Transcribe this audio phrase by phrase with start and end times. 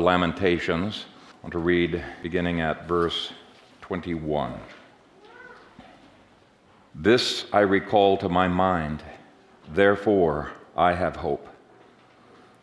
[0.00, 1.06] Lamentations.
[1.28, 3.32] I want to read beginning at verse
[3.82, 4.54] 21.
[6.94, 9.02] This I recall to my mind,
[9.74, 11.48] therefore I have hope.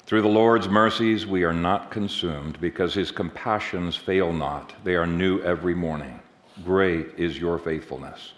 [0.05, 4.73] Through the Lord's mercies we are not consumed, because his compassions fail not.
[4.84, 6.20] They are new every morning.
[6.65, 8.34] Great is your faithfulness.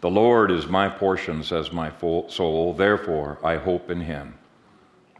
[0.00, 1.92] The Lord is my portion, says my
[2.28, 4.34] soul, therefore I hope in him.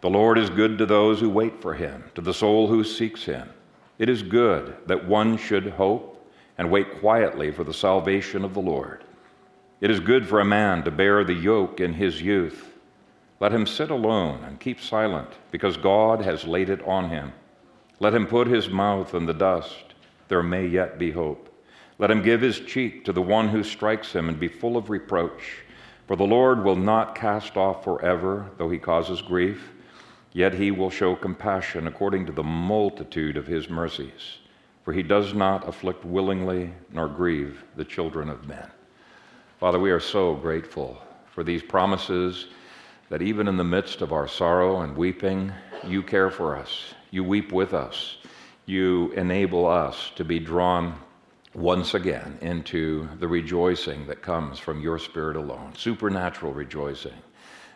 [0.00, 3.24] The Lord is good to those who wait for him, to the soul who seeks
[3.24, 3.50] him.
[3.98, 8.60] It is good that one should hope and wait quietly for the salvation of the
[8.60, 9.04] Lord.
[9.82, 12.78] It is good for a man to bear the yoke in his youth.
[13.40, 17.32] Let him sit alone and keep silent, because God has laid it on him.
[17.98, 19.94] Let him put his mouth in the dust.
[20.28, 21.48] There may yet be hope.
[21.98, 24.88] Let him give his cheek to the one who strikes him and be full of
[24.88, 25.58] reproach.
[26.06, 29.72] For the Lord will not cast off forever, though he causes grief.
[30.32, 34.38] Yet he will show compassion according to the multitude of his mercies,
[34.84, 38.70] for he does not afflict willingly nor grieve the children of men.
[39.58, 42.46] Father, we are so grateful for these promises
[43.08, 45.52] that even in the midst of our sorrow and weeping,
[45.84, 46.94] you care for us.
[47.10, 48.18] You weep with us.
[48.66, 50.94] You enable us to be drawn
[51.54, 57.12] once again into the rejoicing that comes from your Spirit alone, supernatural rejoicing.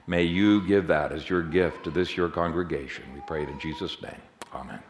[0.07, 3.05] May you give that as your gift to this your congregation.
[3.15, 4.21] We pray it in Jesus' name.
[4.53, 4.81] Amen.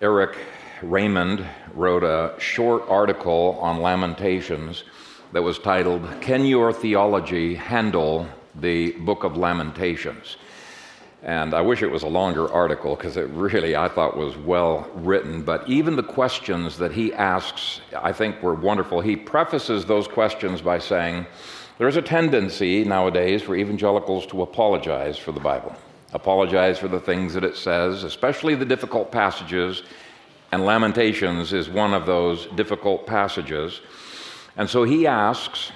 [0.00, 0.36] Erik
[0.82, 1.44] Raymond
[1.74, 4.84] wrote a short article on Lamentations
[5.32, 10.36] that was titled, Can Your Theology Handle the Book of Lamentations?
[11.22, 14.88] And I wish it was a longer article because it really, I thought, was well
[14.94, 15.42] written.
[15.42, 19.00] But even the questions that he asks, I think, were wonderful.
[19.00, 21.26] He prefaces those questions by saying,
[21.78, 25.74] There's a tendency nowadays for evangelicals to apologize for the Bible,
[26.12, 29.82] apologize for the things that it says, especially the difficult passages.
[30.52, 33.80] And Lamentations is one of those difficult passages.
[34.56, 35.72] And so he asks,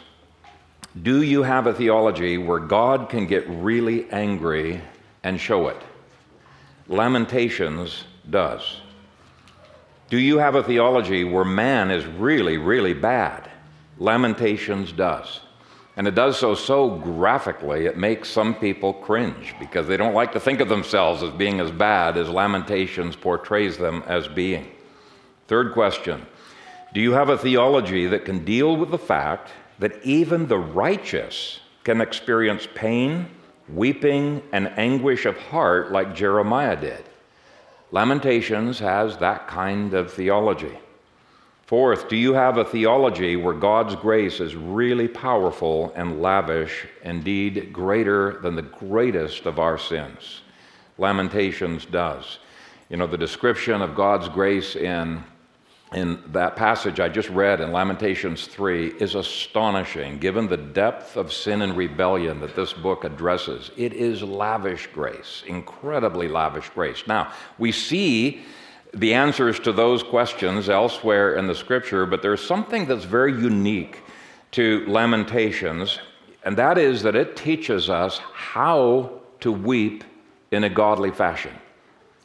[1.02, 4.80] Do you have a theology where God can get really angry
[5.24, 5.80] and show it.
[6.88, 8.80] Lamentations does.
[10.10, 13.50] Do you have a theology where man is really, really bad?
[13.98, 15.40] Lamentations does.
[15.96, 20.32] And it does so so graphically, it makes some people cringe because they don't like
[20.32, 24.70] to think of themselves as being as bad as Lamentations portrays them as being.
[25.48, 26.26] Third question
[26.94, 31.60] Do you have a theology that can deal with the fact that even the righteous
[31.84, 33.28] can experience pain
[33.74, 37.04] weeping and anguish of heart like Jeremiah did.
[37.90, 40.78] Lamentations has that kind of theology.
[41.66, 47.72] Fourth, do you have a theology where God's grace is really powerful and lavish, indeed
[47.72, 50.42] greater than the greatest of our sins?
[50.98, 52.38] Lamentations does.
[52.90, 55.24] You know, the description of God's grace in
[55.94, 61.32] in that passage I just read in Lamentations 3 is astonishing, given the depth of
[61.32, 63.70] sin and rebellion that this book addresses.
[63.76, 67.06] It is lavish grace, incredibly lavish grace.
[67.06, 68.42] Now, we see
[68.94, 74.00] the answers to those questions elsewhere in the scripture, but there's something that's very unique
[74.52, 75.98] to Lamentations,
[76.44, 79.10] and that is that it teaches us how
[79.40, 80.04] to weep
[80.50, 81.52] in a godly fashion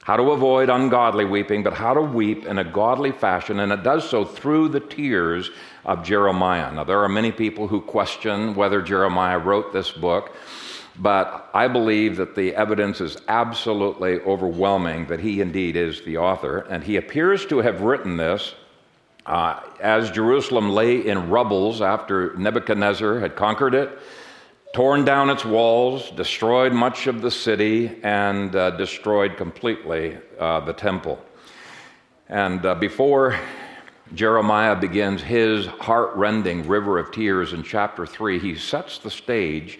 [0.07, 3.83] how to avoid ungodly weeping, but how to weep in a godly fashion, and it
[3.83, 5.51] does so through the tears
[5.83, 6.71] of Jeremiah.
[6.71, 10.33] Now, there are many people who question whether Jeremiah wrote this book,
[10.97, 16.59] but I believe that the evidence is absolutely overwhelming that he indeed is the author,
[16.59, 18.55] and he appears to have written this.
[19.25, 23.99] Uh, as Jerusalem lay in rubbles after Nebuchadnezzar had conquered it,
[24.73, 30.73] torn down its walls, destroyed much of the city, and uh, destroyed completely uh, the
[30.73, 31.23] temple.
[32.29, 33.39] And uh, before
[34.13, 39.79] Jeremiah begins his heart rending river of tears in chapter 3, he sets the stage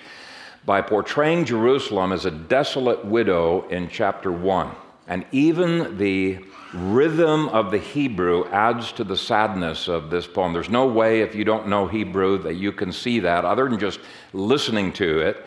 [0.66, 4.70] by portraying Jerusalem as a desolate widow in chapter 1.
[5.08, 6.40] And even the
[6.74, 10.54] rhythm of the Hebrew adds to the sadness of this poem.
[10.54, 13.80] There's no way, if you don't know Hebrew, that you can see that other than
[13.80, 14.00] just
[14.34, 15.46] listening to it.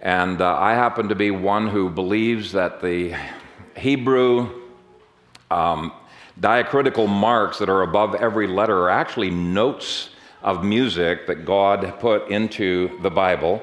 [0.00, 3.14] And uh, I happen to be one who believes that the
[3.76, 4.62] Hebrew
[5.50, 5.92] um,
[6.40, 10.10] diacritical marks that are above every letter are actually notes
[10.42, 13.62] of music that God put into the Bible.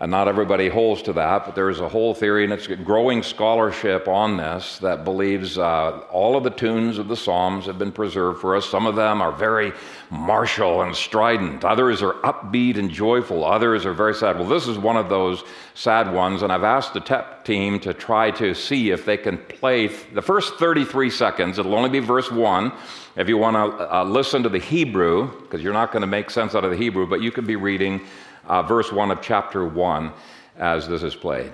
[0.00, 4.06] And not everybody holds to that, but there's a whole theory, and it's growing scholarship
[4.06, 8.40] on this that believes uh, all of the tunes of the Psalms have been preserved
[8.40, 8.64] for us.
[8.64, 9.72] Some of them are very
[10.08, 14.38] martial and strident, others are upbeat and joyful, others are very sad.
[14.38, 15.42] Well, this is one of those
[15.74, 19.36] sad ones, and I've asked the TEP team to try to see if they can
[19.36, 21.58] play the first 33 seconds.
[21.58, 22.72] It'll only be verse 1.
[23.16, 26.30] If you want to uh, listen to the Hebrew, because you're not going to make
[26.30, 28.00] sense out of the Hebrew, but you could be reading
[28.48, 30.12] uh, verse 1 of chapter 1
[30.56, 31.52] as this is played.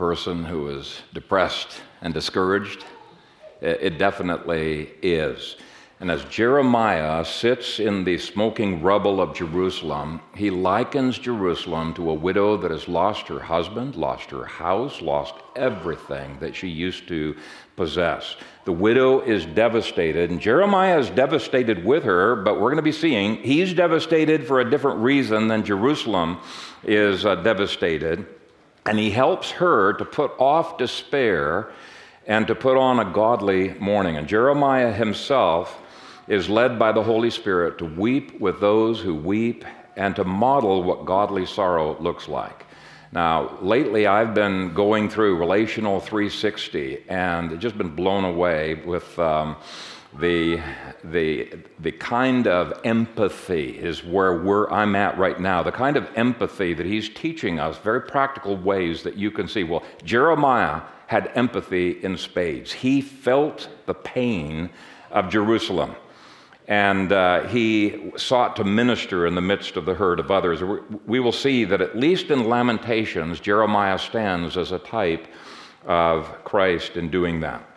[0.00, 2.86] Person who is depressed and discouraged?
[3.60, 5.56] It definitely is.
[6.00, 12.14] And as Jeremiah sits in the smoking rubble of Jerusalem, he likens Jerusalem to a
[12.14, 17.36] widow that has lost her husband, lost her house, lost everything that she used to
[17.76, 18.36] possess.
[18.64, 22.90] The widow is devastated, and Jeremiah is devastated with her, but we're going to be
[22.90, 26.38] seeing he's devastated for a different reason than Jerusalem
[26.84, 28.39] is uh, devastated.
[28.86, 31.70] And he helps her to put off despair
[32.26, 34.16] and to put on a godly mourning.
[34.16, 35.78] And Jeremiah himself
[36.28, 39.64] is led by the Holy Spirit to weep with those who weep
[39.96, 42.66] and to model what godly sorrow looks like.
[43.12, 49.18] Now, lately I've been going through Relational 360 and just been blown away with.
[49.18, 49.56] Um,
[50.18, 50.60] the,
[51.04, 55.62] the, the kind of empathy is where we're, I'm at right now.
[55.62, 59.62] The kind of empathy that he's teaching us, very practical ways that you can see.
[59.62, 62.72] Well, Jeremiah had empathy in spades.
[62.72, 64.70] He felt the pain
[65.10, 65.94] of Jerusalem.
[66.66, 70.62] And uh, he sought to minister in the midst of the herd of others.
[71.06, 75.26] We will see that at least in Lamentations, Jeremiah stands as a type
[75.84, 77.69] of Christ in doing that.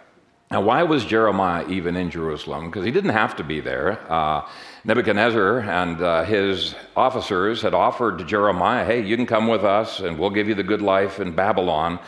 [0.51, 2.69] Now, why was Jeremiah even in Jerusalem?
[2.69, 3.99] Because he didn't have to be there.
[4.11, 4.47] Uh,
[4.85, 9.99] Nebuchadnezzar and uh, his officers had offered to Jeremiah, hey, you can come with us
[9.99, 11.99] and we'll give you the good life in Babylon.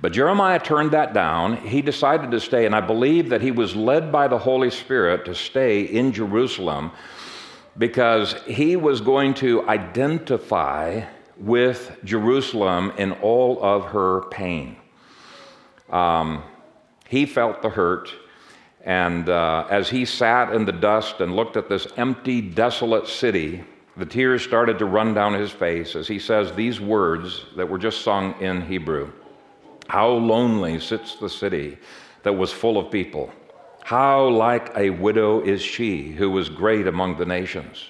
[0.00, 1.56] But Jeremiah turned that down.
[1.56, 5.24] He decided to stay, and I believe that he was led by the Holy Spirit
[5.24, 6.90] to stay in Jerusalem
[7.78, 11.04] because he was going to identify
[11.38, 14.76] with Jerusalem in all of her pain.
[15.90, 16.42] Um,
[17.08, 18.12] he felt the hurt.
[18.84, 23.64] And uh, as he sat in the dust and looked at this empty, desolate city,
[23.96, 27.78] the tears started to run down his face as he says these words that were
[27.78, 29.10] just sung in Hebrew
[29.88, 31.78] How lonely sits the city
[32.24, 33.32] that was full of people.
[33.84, 37.86] How like a widow is she who was great among the nations.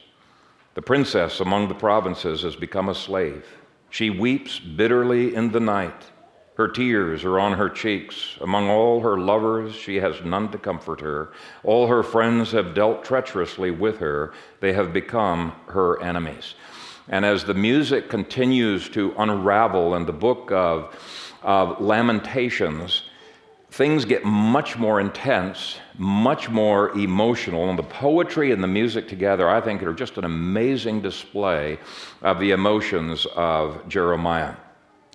[0.75, 3.47] The princess among the provinces has become a slave.
[3.91, 6.11] She weeps bitterly in the night.
[6.57, 8.37] Her tears are on her cheeks.
[8.41, 11.33] Among all her lovers, she has none to comfort her.
[11.65, 14.33] All her friends have dealt treacherously with her.
[14.61, 16.55] They have become her enemies.
[17.09, 20.97] And as the music continues to unravel in the book of,
[21.43, 23.03] of Lamentations,
[23.71, 27.69] things get much more intense, much more emotional.
[27.69, 31.79] And the poetry and the music together, I think, are just an amazing display
[32.23, 34.55] of the emotions of Jeremiah.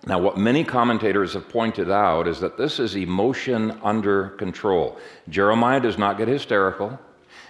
[0.05, 4.97] Now, what many commentators have pointed out is that this is emotion under control.
[5.27, 6.97] Jeremiah does not get hysterical.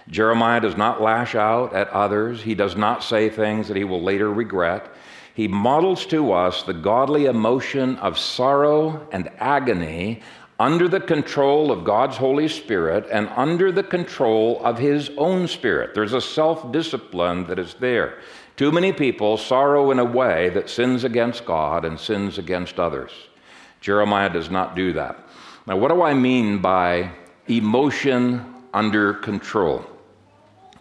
[0.08, 2.42] Jeremiah does not lash out at others.
[2.42, 4.92] He does not say things that he will later regret.
[5.34, 10.20] He models to us the godly emotion of sorrow and agony
[10.58, 15.94] under the control of God's Holy Spirit and under the control of his own spirit.
[15.94, 18.18] There's a self discipline that is there.
[18.60, 23.10] Too many people sorrow in a way that sins against God and sins against others.
[23.80, 25.18] Jeremiah does not do that.
[25.66, 27.10] Now, what do I mean by
[27.48, 29.82] emotion under control?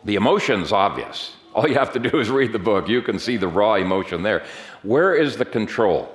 [0.04, 1.38] The emotion's obvious.
[1.54, 2.90] All you have to do is read the book.
[2.90, 4.44] You can see the raw emotion there.
[4.84, 6.14] Where is the control?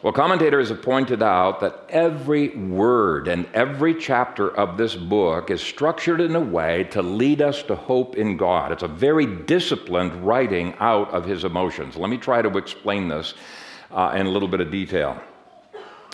[0.00, 5.60] Well, commentators have pointed out that every word and every chapter of this book is
[5.60, 8.70] structured in a way to lead us to hope in God.
[8.70, 11.96] It's a very disciplined writing out of his emotions.
[11.96, 13.34] Let me try to explain this
[13.90, 15.20] uh, in a little bit of detail.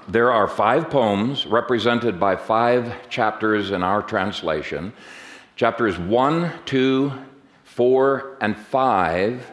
[0.08, 4.94] there are five poems represented by five chapters in our translation.
[5.56, 7.12] Chapters 1, 2,
[7.64, 9.50] 4, and 5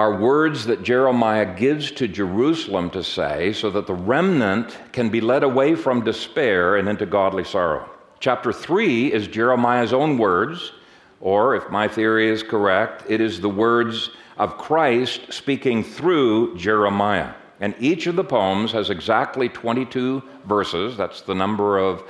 [0.00, 5.20] are words that Jeremiah gives to Jerusalem to say so that the remnant can be
[5.20, 7.86] led away from despair and into godly sorrow.
[8.18, 10.72] Chapter 3 is Jeremiah's own words,
[11.20, 17.34] or if my theory is correct, it is the words of Christ speaking through Jeremiah.
[17.60, 20.96] And each of the poems has exactly 22 verses.
[20.96, 22.04] That's the number of,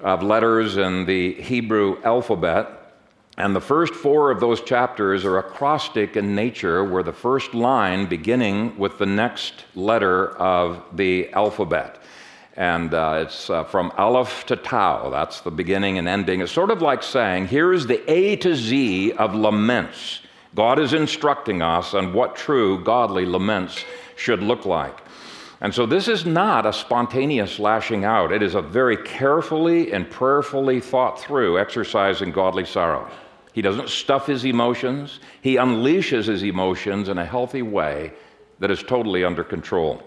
[0.00, 2.83] of letters in the Hebrew alphabet.
[3.36, 8.06] And the first four of those chapters are acrostic in nature, where the first line
[8.06, 12.00] beginning with the next letter of the alphabet.
[12.56, 15.10] And uh, it's uh, from Aleph to Tau.
[15.10, 16.40] That's the beginning and ending.
[16.40, 20.20] It's sort of like saying, here is the A to Z of laments.
[20.54, 25.00] God is instructing us on what true godly laments should look like.
[25.60, 28.30] And so this is not a spontaneous lashing out.
[28.30, 33.10] It is a very carefully and prayerfully thought through exercise in godly sorrow.
[33.54, 38.12] He doesn't stuff his emotions, he unleashes his emotions in a healthy way
[38.58, 40.02] that is totally under control.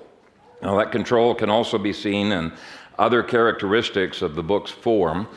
[0.62, 2.52] Now, that control can also be seen in
[3.00, 5.30] other characteristics of the book's form.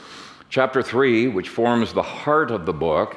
[0.48, 3.16] Chapter 3, which forms the heart of the book,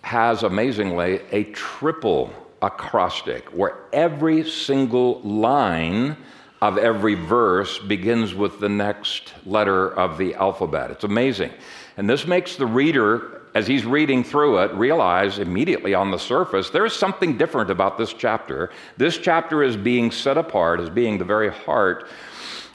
[0.00, 6.16] has amazingly a triple acrostic where every single line
[6.62, 10.90] of every verse begins with the next letter of the alphabet.
[10.90, 11.50] It's amazing.
[11.98, 16.70] And this makes the reader as he's reading through it, realize immediately on the surface
[16.70, 18.70] there's something different about this chapter.
[18.96, 22.08] This chapter is being set apart as being the very heart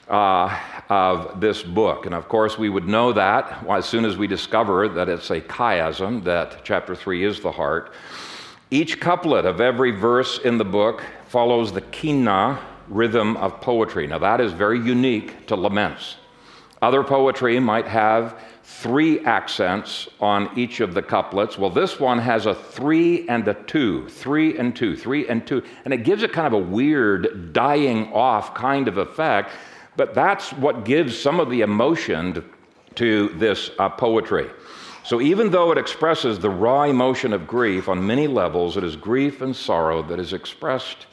[0.08, 0.58] uh,
[0.90, 2.06] of this book.
[2.06, 5.42] And of course, we would know that as soon as we discover that it's a
[5.42, 7.92] chiasm, that chapter 3 is the heart.
[8.70, 14.08] Each couplet of every verse in the book follows the kina rhythm of poetry.
[14.08, 16.18] Now, that is very unique to laments.
[16.82, 21.58] Other poetry might have three accents on each of the couplets.
[21.58, 25.64] Well, this one has a three and a two, three and two, three and two.
[25.86, 29.52] And it gives it kind of a weird dying off kind of effect.
[29.96, 32.44] But that's what gives some of the emotion
[32.96, 34.50] to, this uh, poetry.
[35.04, 38.98] So even though it expresses the raw emotion of grief on many levels, it is
[38.98, 41.08] grief and sorrow that is expressed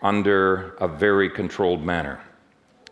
[0.00, 2.18] under a very controlled manner.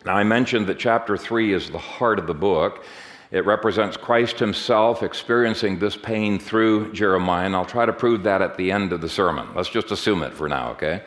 [0.05, 2.85] Now, I mentioned that chapter 3 is the heart of the book.
[3.33, 8.43] It represents Christ himself experiencing this pain through Jeremiah, and I'll try to prove that
[8.43, 9.49] at the end of the sermon.
[9.55, 11.03] Let's just assume it for now, okay?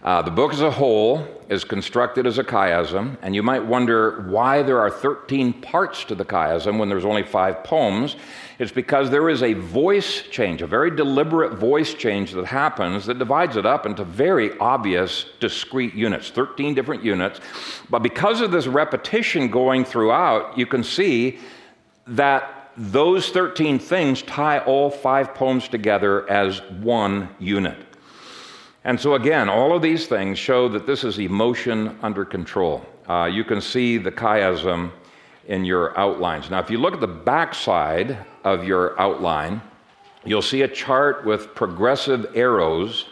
[0.00, 4.22] Uh, the book as a whole is constructed as a chiasm, and you might wonder
[4.28, 8.14] why there are 13 parts to the chiasm when there's only five poems.
[8.58, 13.18] It's because there is a voice change, a very deliberate voice change that happens that
[13.18, 17.40] divides it up into very obvious, discrete units, 13 different units.
[17.88, 21.38] But because of this repetition going throughout, you can see
[22.08, 27.76] that those 13 things tie all five poems together as one unit.
[28.84, 32.84] And so, again, all of these things show that this is emotion under control.
[33.08, 34.90] Uh, you can see the chiasm
[35.46, 36.50] in your outlines.
[36.50, 38.18] Now, if you look at the backside
[38.48, 39.60] of your outline,
[40.24, 43.06] you'll see a chart with progressive arrows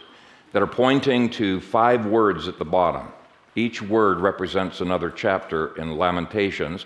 [0.51, 3.07] that are pointing to five words at the bottom.
[3.55, 6.85] Each word represents another chapter in Lamentations.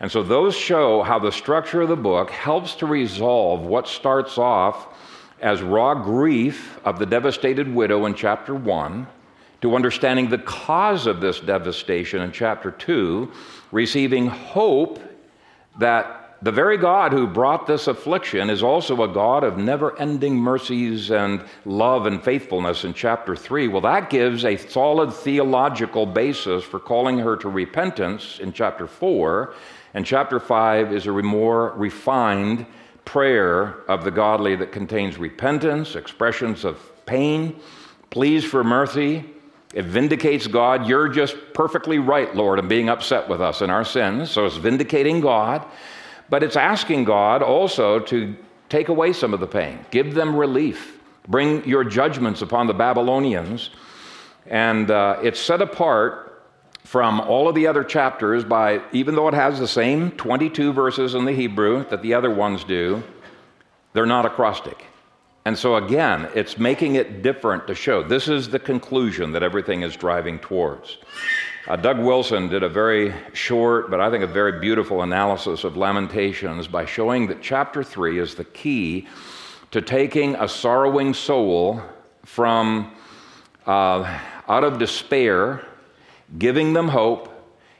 [0.00, 4.38] And so those show how the structure of the book helps to resolve what starts
[4.38, 4.88] off
[5.40, 9.06] as raw grief of the devastated widow in chapter 1
[9.62, 13.30] to understanding the cause of this devastation in chapter 2,
[13.72, 15.00] receiving hope
[15.78, 20.36] that the very God who brought this affliction is also a God of never ending
[20.36, 23.68] mercies and love and faithfulness in chapter 3.
[23.68, 29.54] Well, that gives a solid theological basis for calling her to repentance in chapter 4.
[29.94, 32.66] And chapter 5 is a more refined
[33.06, 37.58] prayer of the godly that contains repentance, expressions of pain,
[38.10, 39.24] pleas for mercy,
[39.76, 40.86] it vindicates God.
[40.86, 44.30] You're just perfectly right, Lord, in being upset with us in our sins.
[44.30, 45.66] So it's vindicating God.
[46.28, 48.36] But it's asking God also to
[48.68, 53.70] take away some of the pain, give them relief, bring your judgments upon the Babylonians.
[54.46, 56.44] And uh, it's set apart
[56.84, 61.14] from all of the other chapters by, even though it has the same 22 verses
[61.14, 63.02] in the Hebrew that the other ones do,
[63.92, 64.86] they're not acrostic.
[65.46, 69.82] And so, again, it's making it different to show this is the conclusion that everything
[69.82, 70.98] is driving towards.
[71.68, 75.76] Uh, Doug Wilson did a very short, but I think a very beautiful analysis of
[75.76, 79.06] Lamentations by showing that chapter 3 is the key
[79.70, 81.80] to taking a sorrowing soul
[82.24, 82.92] from
[83.66, 85.64] uh, out of despair,
[86.38, 87.32] giving them hope,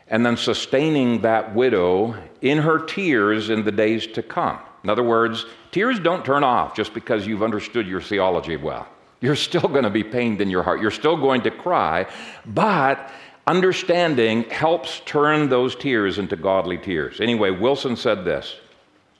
[0.07, 4.61] and then sustaining that widow in her tears in the days to come.
[4.85, 8.89] In other words, tears don't turn off just because you've understood your theology well.
[9.21, 10.81] You're still going to be pained in your heart.
[10.81, 12.07] You're still going to cry,
[12.47, 13.13] but
[13.47, 17.21] understanding helps turn those tears into godly tears.
[17.21, 18.57] Anyway, Wilson said this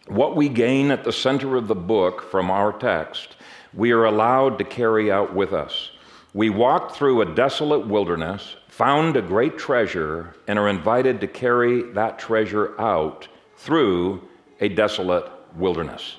[0.07, 3.37] What we gain at the center of the book from our text,
[3.75, 5.91] we are allowed to carry out with us.
[6.33, 11.83] We walked through a desolate wilderness, found a great treasure, and are invited to carry
[11.93, 14.27] that treasure out through
[14.59, 16.17] a desolate wilderness.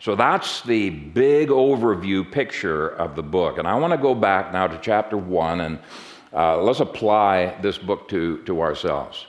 [0.00, 3.58] So that's the big overview picture of the book.
[3.58, 5.78] And I want to go back now to chapter one and
[6.32, 9.26] uh, let's apply this book to, to ourselves.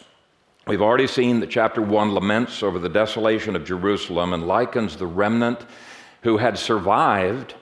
[0.68, 5.08] We've already seen that chapter one laments over the desolation of Jerusalem and likens the
[5.08, 5.66] remnant
[6.22, 7.56] who had survived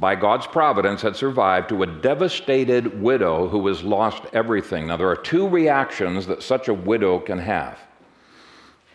[0.00, 4.88] by God's providence, had survived to a devastated widow who has lost everything.
[4.88, 7.78] Now, there are two reactions that such a widow can have.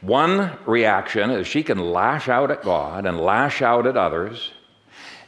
[0.02, 4.52] One reaction is she can lash out at God and lash out at others.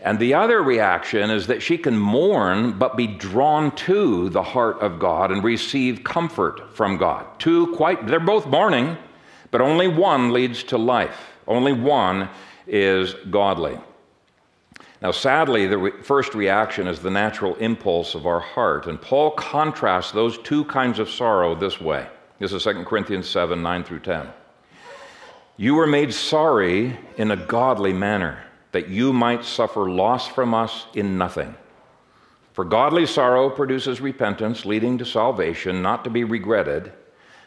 [0.02, 4.82] And the other reaction is that she can mourn but be drawn to the heart
[4.82, 7.26] of God and receive comfort from God.
[7.40, 8.98] Two quite, they're both mourning,
[9.52, 11.32] but only one leads to life.
[11.48, 12.28] Only one
[12.68, 13.78] is godly.
[15.02, 18.88] Now, sadly, the re- first reaction is the natural impulse of our heart.
[18.88, 22.08] And Paul contrasts those two kinds of sorrow this way.
[22.40, 24.28] This is 2 Corinthians 7 9 through 10.
[25.56, 30.88] You were made sorry in a godly manner, that you might suffer loss from us
[30.96, 31.56] in nothing.
[32.54, 36.92] For godly sorrow produces repentance, leading to salvation, not to be regretted,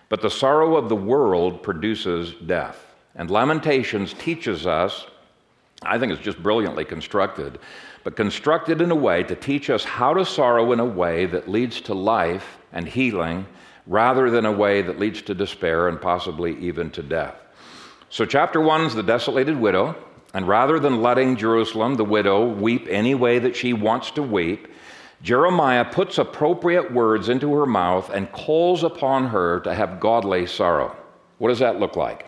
[0.09, 2.95] but the sorrow of the world produces death.
[3.17, 5.07] And Lamentations teaches us
[5.83, 7.59] I think it's just brilliantly constructed,
[8.03, 11.49] but constructed in a way to teach us how to sorrow in a way that
[11.49, 13.47] leads to life and healing
[13.87, 17.46] rather than a way that leads to despair and possibly even to death.
[18.09, 19.97] So, chapter one is the desolated widow,
[20.33, 24.69] and rather than letting Jerusalem, the widow, weep any way that she wants to weep,
[25.23, 30.97] Jeremiah puts appropriate words into her mouth and calls upon her to have godly sorrow.
[31.39, 32.27] What does that look like?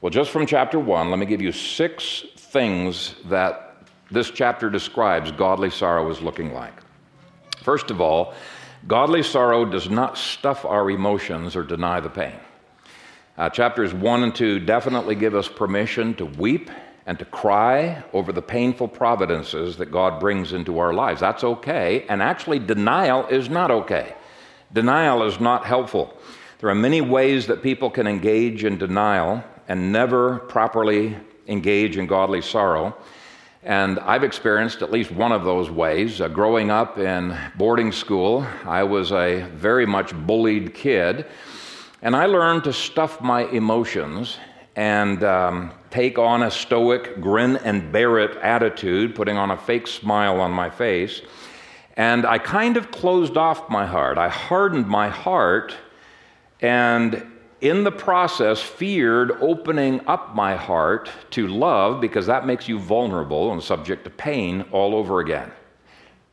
[0.00, 5.32] Well, just from chapter one, let me give you six things that this chapter describes
[5.32, 6.72] godly sorrow is looking like.
[7.58, 8.34] First of all,
[8.86, 12.38] godly sorrow does not stuff our emotions or deny the pain.
[13.38, 16.72] Uh, chapters 1 and 2 definitely give us permission to weep
[17.06, 21.20] and to cry over the painful providences that God brings into our lives.
[21.20, 22.04] That's okay.
[22.08, 24.16] And actually, denial is not okay.
[24.72, 26.18] Denial is not helpful.
[26.58, 32.08] There are many ways that people can engage in denial and never properly engage in
[32.08, 32.96] godly sorrow.
[33.62, 36.20] And I've experienced at least one of those ways.
[36.20, 41.26] Uh, growing up in boarding school, I was a very much bullied kid.
[42.00, 44.38] And I learned to stuff my emotions
[44.76, 49.86] and um, take on a stoic, grin and bear it attitude, putting on a fake
[49.86, 51.20] smile on my face.
[51.96, 54.18] And I kind of closed off my heart.
[54.18, 55.74] I hardened my heart
[56.60, 57.24] and
[57.60, 63.52] in the process, feared opening up my heart to love because that makes you vulnerable
[63.52, 65.50] and subject to pain all over again.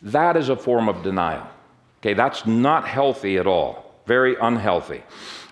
[0.04, 1.48] That is a form of denial.
[2.00, 5.02] Okay, that's not healthy at all, very unhealthy.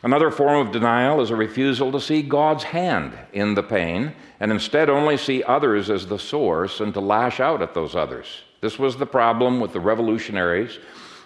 [0.04, 4.52] Another form of denial is a refusal to see God's hand in the pain and
[4.52, 8.44] instead only see others as the source and to lash out at those others.
[8.62, 10.80] This was the problem with the revolutionaries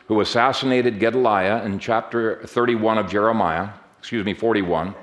[0.07, 3.69] who assassinated Gedaliah in chapter 31 of Jeremiah
[4.07, 4.95] excuse me, 41,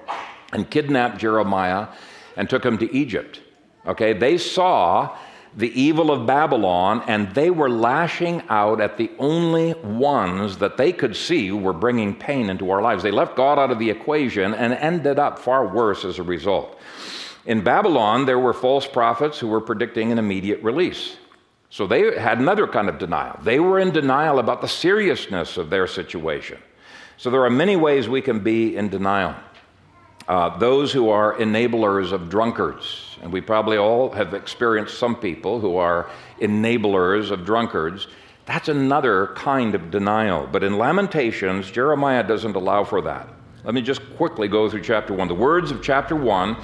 [0.53, 1.89] and kidnapped Jeremiah
[2.37, 3.43] and took him to Egypt.
[3.87, 5.15] Okay, they saw
[5.57, 10.93] the evil of Babylon and they were lashing out at the only ones that they
[10.93, 13.03] could see who were bringing pain into our lives.
[13.03, 16.81] They left God out of the equation and ended up far worse as a result.
[17.47, 21.17] In Babylon, there were false prophets who were predicting an immediate release.
[21.71, 23.39] So they had another kind of denial.
[23.43, 26.59] They were in denial about the seriousness of their situation.
[27.17, 29.35] So there are many ways we can be in denial.
[30.27, 35.61] Uh, those who are enablers of drunkards, and we probably all have experienced some people
[35.61, 36.09] who are
[36.41, 38.07] enablers of drunkards,
[38.47, 40.49] that's another kind of denial.
[40.51, 43.29] But in Lamentations, Jeremiah doesn't allow for that.
[43.65, 45.29] Let me just quickly go through chapter 1.
[45.29, 46.57] The words of chapter 1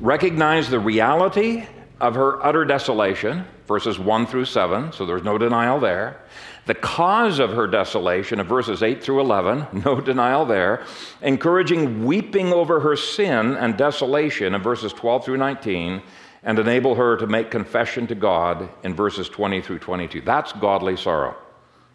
[0.00, 1.64] recognize the reality
[2.00, 6.20] of her utter desolation, verses 1 through 7, so there's no denial there.
[6.64, 10.84] The cause of her desolation of verses 8 through 11, no denial there.
[11.20, 16.02] Encouraging weeping over her sin and desolation in verses 12 through 19,
[16.44, 20.20] and enable her to make confession to God in verses 20 through 22.
[20.22, 21.36] That's godly sorrow.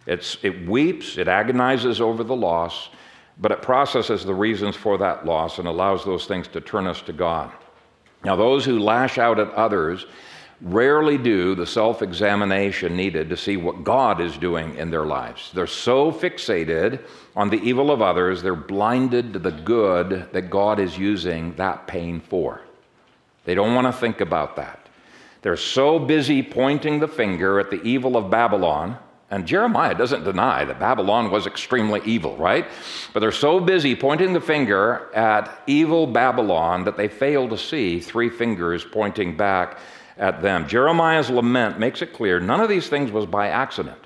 [0.06, 2.90] It's, it weeps, it agonizes over the loss,
[3.40, 7.02] but it processes the reasons for that loss and allows those things to turn us
[7.04, 7.52] to God.
[8.24, 10.06] Now, those who lash out at others
[10.62, 15.52] rarely do the self examination needed to see what God is doing in their lives.
[15.54, 17.02] They're so fixated
[17.36, 21.86] on the evil of others, they're blinded to the good that God is using that
[21.86, 22.62] pain for.
[23.46, 24.88] They don't want to think about that.
[25.44, 28.98] They're so busy pointing the finger at the evil of Babylon.
[29.30, 32.66] And Jeremiah doesn't deny that Babylon was extremely evil, right?
[33.14, 38.00] But they're so busy pointing the finger at evil Babylon that they fail to see
[38.00, 39.80] three fingers pointing back
[40.18, 40.68] at them.
[40.68, 44.00] Jeremiah's lament makes it clear none of these things was by accident.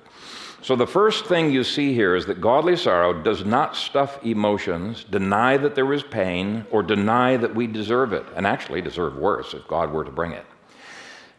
[0.63, 5.03] So, the first thing you see here is that godly sorrow does not stuff emotions,
[5.03, 9.55] deny that there is pain, or deny that we deserve it, and actually deserve worse
[9.55, 10.45] if God were to bring it.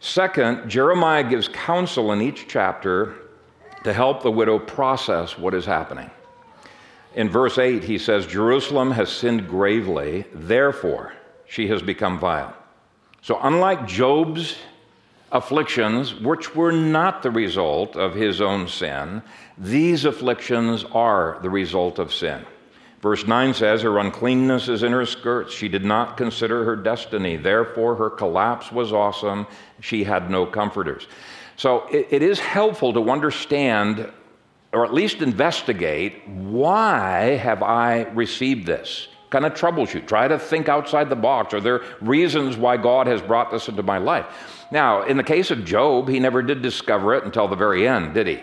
[0.01, 3.15] Second, Jeremiah gives counsel in each chapter
[3.85, 6.11] to help the widow process what is happening.
[7.15, 11.13] In verse 8, he says, Jerusalem has sinned gravely, therefore
[11.45, 12.53] she has become vile.
[13.23, 14.57] So, unlike Job's
[15.31, 19.23] afflictions, which were not the result of his own sin,
[19.57, 22.45] these afflictions are the result of sin.
[23.01, 25.53] Verse 9 says, Her uncleanness is in her skirts.
[25.53, 27.37] She did not consider her destiny.
[27.37, 29.47] Therefore, her collapse was awesome.
[29.79, 31.07] She had no comforters.
[31.55, 34.11] So, it, it is helpful to understand,
[34.73, 39.07] or at least investigate, why have I received this?
[39.33, 40.07] Kind of troubleshoot.
[40.07, 41.55] Try to think outside the box.
[41.55, 44.27] Are there reasons why God has brought this into my life?
[44.71, 48.13] Now, in the case of Job, he never did discover it until the very end,
[48.13, 48.39] did he?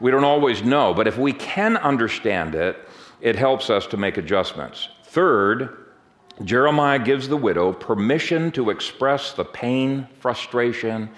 [0.00, 2.76] We don't always know, but if we can understand it,
[3.20, 4.88] it helps us to make adjustments.
[5.04, 5.86] Third,
[6.42, 11.08] Jeremiah gives the widow permission to express the pain, frustration,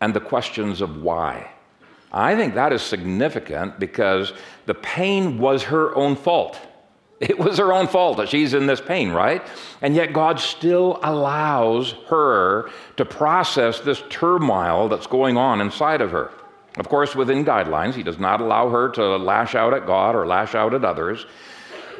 [0.00, 1.48] and the questions of why.
[2.10, 4.32] I think that is significant because
[4.66, 6.58] the pain was her own fault.
[7.20, 9.44] It was her own fault that she's in this pain, right?
[9.82, 16.12] And yet God still allows her to process this turmoil that's going on inside of
[16.12, 16.30] her.
[16.76, 20.26] Of course, within guidelines, He does not allow her to lash out at God or
[20.26, 21.26] lash out at others.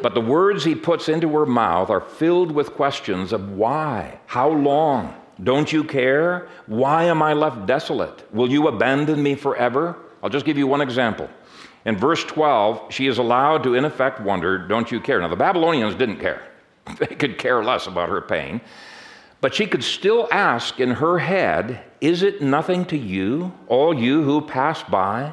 [0.03, 4.51] But the words He puts into her mouth are filled with questions of why, how
[4.51, 6.49] long, don't you care?
[6.67, 8.33] Why am I left desolate?
[8.33, 9.97] Will you abandon me forever?
[10.23, 11.29] I'll just give you one example.
[11.89, 15.23] In verse 12, she is allowed to, in effect, wonder, Don't you care?
[15.23, 16.43] Now, the Babylonians didn't care.
[16.99, 18.61] They could care less about her pain.
[19.41, 24.23] But she could still ask in her head, Is it nothing to you, all you
[24.23, 25.33] who pass by?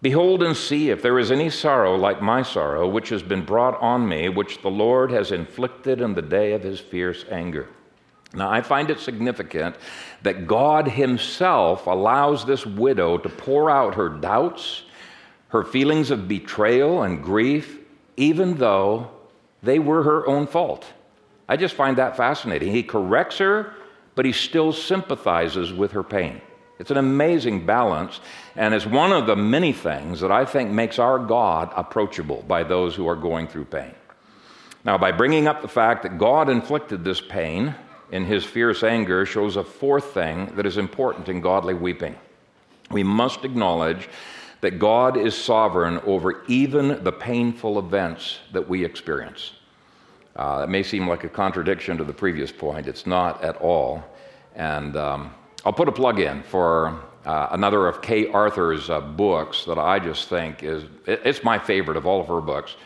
[0.00, 3.76] Behold and see if there is any sorrow like my sorrow, which has been brought
[3.80, 7.68] on me, which the Lord has inflicted in the day of his fierce anger.
[8.32, 9.74] Now, I find it significant
[10.22, 14.84] that God Himself allows this widow to pour out her doubts
[15.50, 17.78] her feelings of betrayal and grief,
[18.16, 19.10] even though
[19.62, 20.86] they were her own fault.
[21.48, 22.72] I just find that fascinating.
[22.72, 23.74] He corrects her,
[24.14, 26.40] but he still sympathizes with her pain.
[26.78, 28.20] It's an amazing balance,
[28.56, 32.62] and it's one of the many things that I think makes our God approachable by
[32.62, 33.94] those who are going through pain.
[34.84, 37.74] Now, by bringing up the fact that God inflicted this pain
[38.12, 42.16] in his fierce anger, shows a fourth thing that is important in godly weeping.
[42.90, 44.08] We must acknowledge
[44.60, 49.52] that God is sovereign over even the painful events that we experience.
[50.36, 52.86] Uh, it may seem like a contradiction to the previous point.
[52.86, 54.04] It's not at all.
[54.54, 59.64] And um, I'll put a plug in for uh, another of Kay Arthur's uh, books
[59.64, 62.76] that I just think is, it's my favorite of all of her books.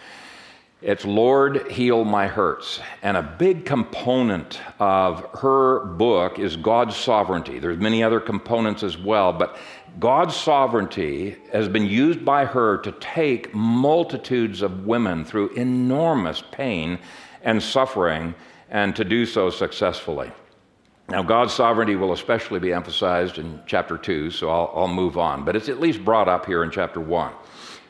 [0.82, 2.80] It's Lord, Heal My Hurts.
[3.02, 7.58] And a big component of her book is God's sovereignty.
[7.58, 9.56] There's many other components as well, but
[9.98, 16.98] God's sovereignty has been used by her to take multitudes of women through enormous pain
[17.42, 18.34] and suffering
[18.70, 20.32] and to do so successfully.
[21.08, 25.44] Now, God's sovereignty will especially be emphasized in chapter 2, so I'll, I'll, move on,
[25.44, 27.32] but it's at least brought up here in chapter 1.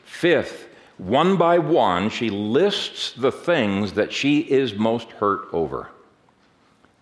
[0.03, 5.89] Fifth, one by one, she lists the things that she is most hurt over.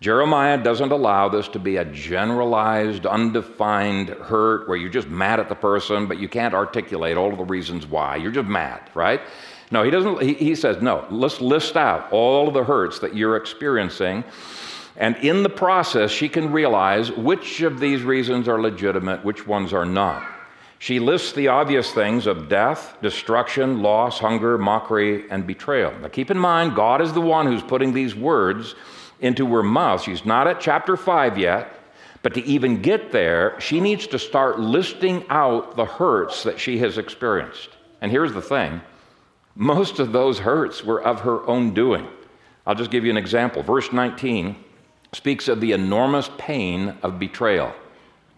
[0.04, 5.48] Jeremiah doesn't allow this to be a generalized, undefined hurt where you're just mad at
[5.48, 8.16] the person, but you can't articulate all of the reasons why.
[8.16, 9.22] You're just mad, right?
[9.70, 10.20] No, he doesn't.
[10.20, 14.24] He, he says, no, let's list out all of the hurts that you're experiencing.
[14.98, 19.72] And in the process, she can realize which of these reasons are legitimate, which ones
[19.72, 20.30] are not.
[20.80, 25.98] She lists the obvious things of death, destruction, loss, hunger, mockery, and betrayal.
[25.98, 28.74] Now keep in mind, God is the one who's putting these words
[29.24, 30.02] into her mouth.
[30.02, 31.72] She's not at chapter 5 yet,
[32.22, 36.78] but to even get there, she needs to start listing out the hurts that she
[36.78, 37.70] has experienced.
[38.00, 38.82] And here's the thing
[39.56, 42.06] Most of those hurts were of her own doing.
[42.66, 43.62] I'll just give you an example.
[43.62, 44.56] Verse 19
[45.12, 47.72] speaks of the enormous pain of betrayal.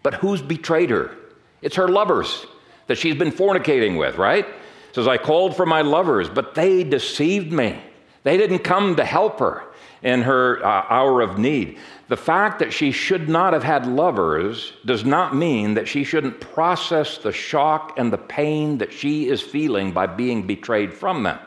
[0.03, 1.15] But who's betrayed her?
[1.61, 2.45] It's her lovers
[2.87, 4.45] that she's been fornicating with, right?
[4.45, 7.81] It says, I called for my lovers, but they deceived me.
[8.23, 9.66] They didn't come to help her
[10.03, 11.77] in her uh, hour of need.
[12.07, 16.39] The fact that she should not have had lovers does not mean that she shouldn't
[16.39, 21.39] process the shock and the pain that she is feeling by being betrayed from them.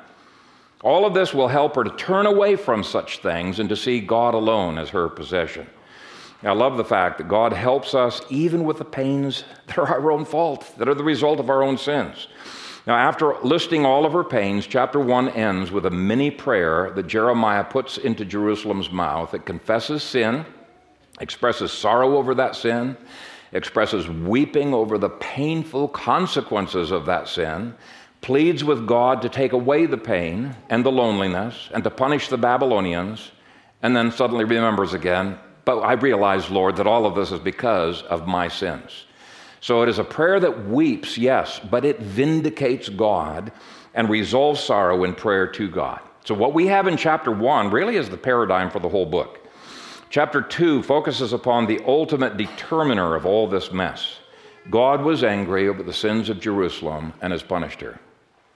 [0.82, 4.00] All of this will help her to turn away from such things and to see
[4.00, 5.66] God alone as her possession.
[6.42, 10.10] I love the fact that God helps us even with the pains that are our
[10.10, 12.28] own fault, that are the result of our own sins.
[12.86, 17.06] Now, after listing all of her pains, chapter 1 ends with a mini prayer that
[17.06, 19.34] Jeremiah puts into Jerusalem's mouth.
[19.34, 20.46] It confesses sin,
[21.20, 22.96] expresses sorrow over that sin,
[23.52, 27.74] expresses weeping over the painful consequences of that sin,
[28.22, 32.38] pleads with God to take away the pain and the loneliness and to punish the
[32.38, 33.30] Babylonians,
[33.82, 38.02] and then suddenly remembers again, but I realize, Lord, that all of this is because
[38.02, 39.04] of my sins.
[39.60, 43.52] So it is a prayer that weeps, yes, but it vindicates God
[43.94, 46.00] and resolves sorrow in prayer to God.
[46.24, 49.38] So what we have in chapter 1 really is the paradigm for the whole book.
[50.10, 54.18] Chapter 2 focuses upon the ultimate determiner of all this mess.
[54.68, 57.98] God was angry over the sins of Jerusalem and has punished her.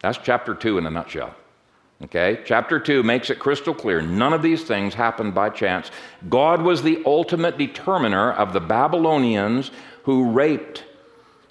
[0.01, 1.35] That's chapter 2 in a nutshell.
[2.03, 2.40] Okay?
[2.45, 5.90] Chapter 2 makes it crystal clear none of these things happened by chance.
[6.29, 9.71] God was the ultimate determiner of the Babylonians
[10.03, 10.85] who raped,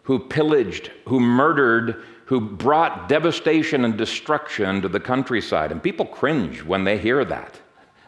[0.03, 5.71] who pillaged, who murdered, who brought devastation and destruction to the countryside.
[5.71, 7.59] And people cringe when they hear that.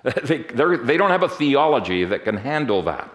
[0.23, 3.09] they, they don't have a theology that can handle that.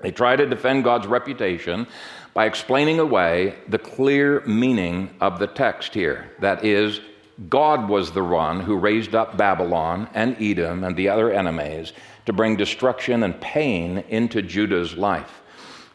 [0.00, 1.86] They try to defend God's reputation
[2.34, 6.30] by explaining away the clear meaning of the text here.
[6.40, 7.00] That is,
[7.48, 11.94] God was the one who raised up Babylon and Edom and the other enemies
[12.26, 15.42] to bring destruction and pain into Judah's life.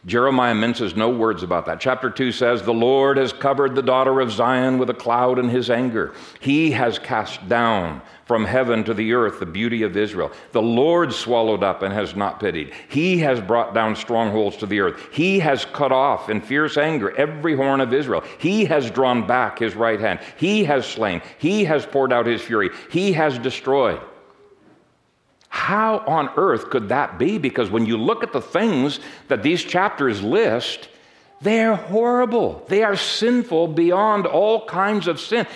[0.04, 1.78] Jeremiah minces no words about that.
[1.78, 5.48] Chapter 2 says, The Lord has covered the daughter of Zion with a cloud in
[5.48, 6.12] his anger.
[6.40, 10.32] He has cast down from heaven to the earth the beauty of Israel.
[10.50, 12.72] The Lord swallowed up and has not pitied.
[12.88, 15.00] He has brought down strongholds to the earth.
[15.12, 18.24] He has cut off in fierce anger every horn of Israel.
[18.38, 20.18] He has drawn back his right hand.
[20.36, 21.22] He has slain.
[21.38, 22.70] He has poured out his fury.
[22.90, 24.00] He has destroyed.
[25.52, 27.36] How on earth could that be?
[27.36, 30.88] Because when you look at the things that these chapters list,
[31.42, 32.64] they're horrible.
[32.68, 35.46] They are sinful beyond all kinds of sin.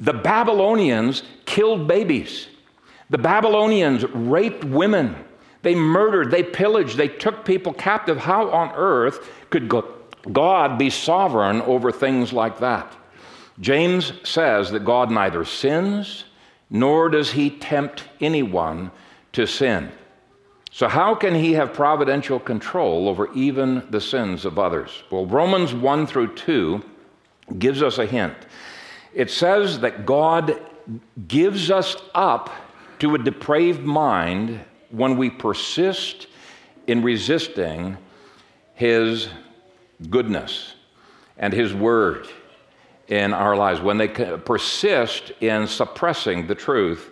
[0.00, 2.48] The Babylonians killed babies.
[3.10, 5.14] The Babylonians raped women.
[5.60, 8.16] They murdered, they pillaged, they took people captive.
[8.16, 9.70] How on earth could
[10.32, 12.96] God be sovereign over things like that?
[13.60, 16.24] James says that God neither sins
[16.70, 18.90] nor does he tempt anyone
[19.32, 19.90] to sin.
[20.72, 25.02] So, how can he have providential control over even the sins of others?
[25.10, 26.82] Well, Romans 1 through 2
[27.58, 28.34] gives us a hint.
[29.12, 30.60] It says that God
[31.26, 32.50] gives us up
[33.00, 36.28] to a depraved mind when we persist
[36.86, 37.96] in resisting
[38.74, 39.28] his
[40.08, 40.74] goodness
[41.36, 42.28] and his word
[43.08, 47.10] in our lives, when they persist in suppressing the truth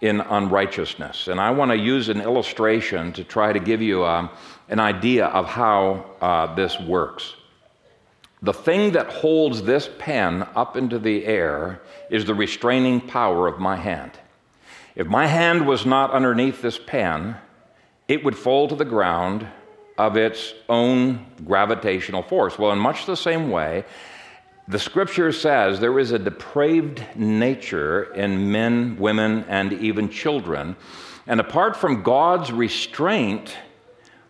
[0.00, 1.28] in unrighteousness.
[1.28, 4.30] And I want to use an illustration to try to give you um,
[4.68, 7.34] an idea of how uh, this works.
[8.42, 13.58] The thing that holds this pen up into the air is the restraining power of
[13.58, 14.12] my hand.
[14.96, 17.36] If my hand was not underneath this pen,
[18.08, 19.46] it would fall to the ground
[19.98, 22.58] of its own gravitational force.
[22.58, 23.84] Well, in much the same way,
[24.70, 30.76] the scripture says there is a depraved nature in men, women, and even children.
[31.26, 33.56] And apart from God's restraint,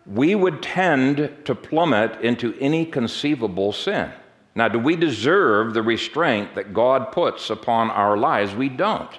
[0.05, 4.11] we would tend to plummet into any conceivable sin.
[4.55, 8.55] Now, do we deserve the restraint that God puts upon our lives?
[8.55, 9.11] We don't.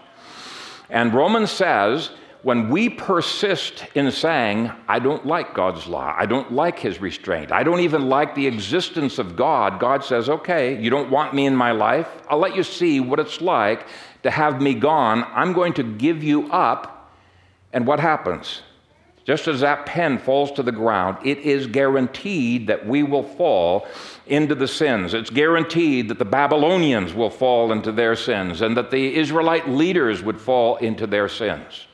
[0.91, 2.11] And Romans says
[2.43, 7.53] when we persist in saying, I don't like God's law, I don't like his restraint,
[7.53, 11.47] I don't even like the existence of God, God says, okay, you don't want me
[11.47, 12.09] in my life?
[12.29, 13.87] I'll let you see what it's like
[14.25, 15.25] to have me gone.
[15.33, 17.13] I'm going to give you up.
[17.73, 18.63] And what happens?
[19.25, 23.87] Just as that pen falls to the ground, it is guaranteed that we will fall
[24.27, 25.15] into the sins.
[25.15, 30.25] It's guaranteed that the Babylonians will fall into their sins and that the Israelite leaders
[30.25, 31.87] would fall into their sins.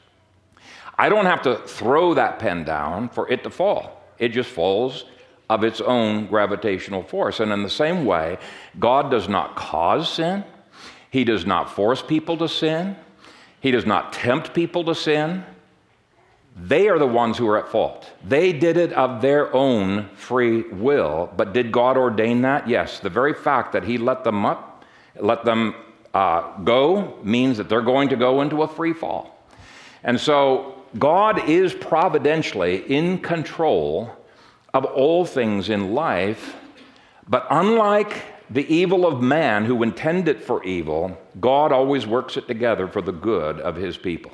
[0.99, 5.05] I don't have to throw that pen down for it to fall, it just falls
[5.49, 7.41] of its own gravitational force.
[7.41, 8.37] And in the same way,
[8.79, 10.45] God does not cause sin,
[11.11, 12.97] He does not force people to sin.
[13.61, 15.45] He does not tempt people to sin.
[16.57, 18.11] They are the ones who are at fault.
[18.25, 21.33] They did it of their own free will.
[21.37, 22.69] But did God ordain that?
[22.69, 23.01] Yes.
[23.01, 24.85] The very fact that He let them up,
[25.19, 25.75] let them
[26.15, 29.37] uh, go, means that they're going to go into a free fall.
[30.05, 34.11] And so God is providentially in control
[34.73, 36.57] of all things in life,
[37.29, 42.89] but unlike the evil of man who intended for evil, God always works it together
[42.89, 44.33] for the good of his people.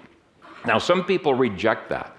[0.64, 2.16] Now, some people reject that.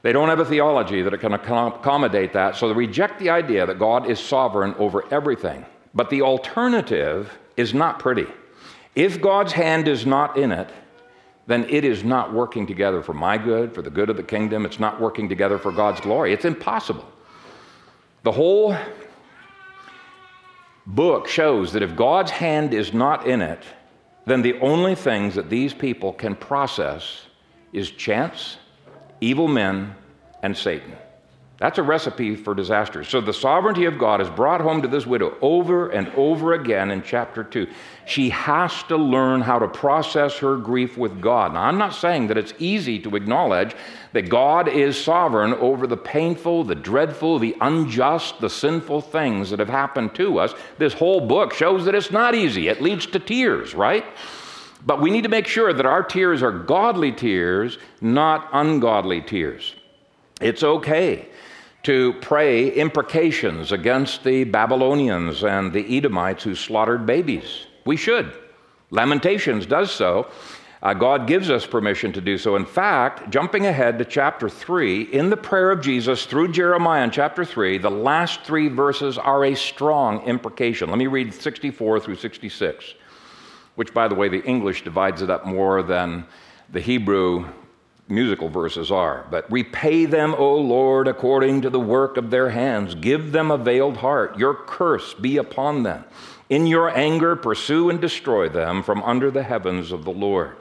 [0.00, 3.78] They don't have a theology that can accommodate that, so they reject the idea that
[3.78, 5.64] God is sovereign over everything.
[5.94, 8.26] But the alternative is not pretty.
[8.94, 10.70] If God's hand is not in it,
[11.46, 14.64] then it is not working together for my good, for the good of the kingdom.
[14.64, 16.32] It's not working together for God's glory.
[16.32, 17.10] It's impossible.
[18.22, 18.76] The whole
[20.86, 23.62] book shows that if God's hand is not in it,
[24.26, 27.26] then the only things that these people can process
[27.72, 28.58] is chance,
[29.20, 29.94] evil men,
[30.42, 30.92] and Satan.
[31.62, 33.04] That's a recipe for disaster.
[33.04, 36.90] So the sovereignty of God is brought home to this widow over and over again
[36.90, 37.68] in chapter 2.
[38.04, 41.54] She has to learn how to process her grief with God.
[41.54, 43.76] Now, I'm not saying that it's easy to acknowledge
[44.12, 49.60] that God is sovereign over the painful, the dreadful, the unjust, the sinful things that
[49.60, 50.54] have happened to us.
[50.78, 52.66] This whole book shows that it's not easy.
[52.66, 54.04] It leads to tears, right?
[54.84, 59.76] But we need to make sure that our tears are godly tears, not ungodly tears.
[60.40, 61.28] It's okay
[61.84, 67.66] to pray imprecations against the Babylonians and the Edomites who slaughtered babies.
[67.84, 68.32] We should.
[68.90, 70.28] Lamentations does so.
[70.82, 72.56] Uh, God gives us permission to do so.
[72.56, 77.10] In fact, jumping ahead to chapter 3, in the prayer of Jesus through Jeremiah in
[77.12, 80.88] chapter 3, the last three verses are a strong imprecation.
[80.88, 82.94] Let me read 64 through 66,
[83.76, 86.26] which, by the way, the English divides it up more than
[86.72, 87.46] the Hebrew
[88.08, 89.26] musical verses are.
[89.30, 92.94] But repay them, O Lord, according to the work of their hands.
[92.94, 94.38] Give them a veiled heart.
[94.38, 96.04] Your curse be upon them.
[96.50, 100.56] In your anger, pursue and destroy them from under the heavens of the Lord.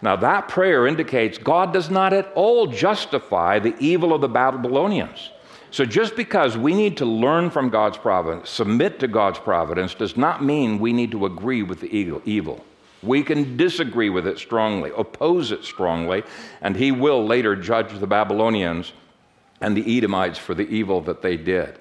[0.00, 5.30] Now, that prayer indicates God does not at all justify the evil of the Babylonians.
[5.70, 10.16] So, just because we need to learn from God's providence, submit to God's providence, does
[10.16, 12.64] not mean we need to agree with the evil.
[13.02, 16.22] We can disagree with it strongly, oppose it strongly,
[16.60, 18.92] and he will later judge the Babylonians
[19.60, 21.78] and the Edomites for the evil that they did.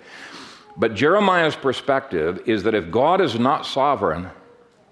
[0.77, 4.29] But Jeremiah's perspective is that if God is not sovereign,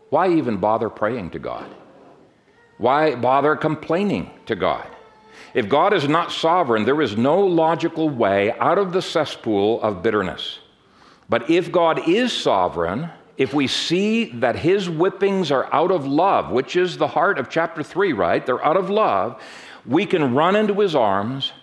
[0.10, 1.70] why even bother praying to God?
[2.78, 4.88] Why bother complaining to God?
[5.54, 10.04] If God is not sovereign, there is no logical way out of the cesspool of
[10.04, 10.60] bitterness.
[11.28, 16.52] But if God is sovereign, if we see that his whippings are out of love,
[16.52, 18.46] which is the heart of chapter 3, right?
[18.46, 19.42] They're out of love,
[19.86, 21.54] we can run into his arms,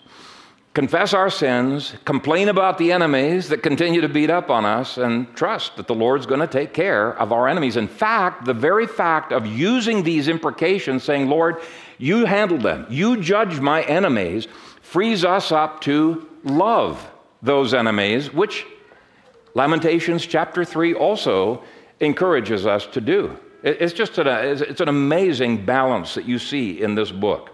[0.72, 5.36] confess our sins, complain about the enemies that continue to beat up on us, and
[5.36, 7.76] trust that the Lord's going to take care of our enemies.
[7.76, 11.60] In fact, the very fact of using these imprecations, saying, Lord,
[11.98, 14.48] you handle them, you judge my enemies,
[14.80, 17.06] frees us up to love
[17.42, 18.64] those enemies, which
[19.56, 21.62] Lamentations chapter 3 also
[22.00, 23.38] encourages us to do.
[23.62, 27.48] It's just an, it's an amazing balance that you see in this book.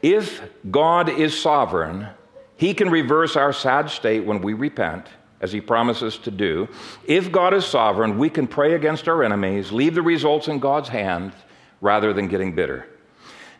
[0.00, 2.08] If God is sovereign,
[2.56, 5.06] He can reverse our sad state when we repent,
[5.42, 6.66] as He promises to do.
[7.06, 10.88] If God is sovereign, we can pray against our enemies, leave the results in God's
[10.88, 11.34] hands
[11.82, 12.88] rather than getting bitter.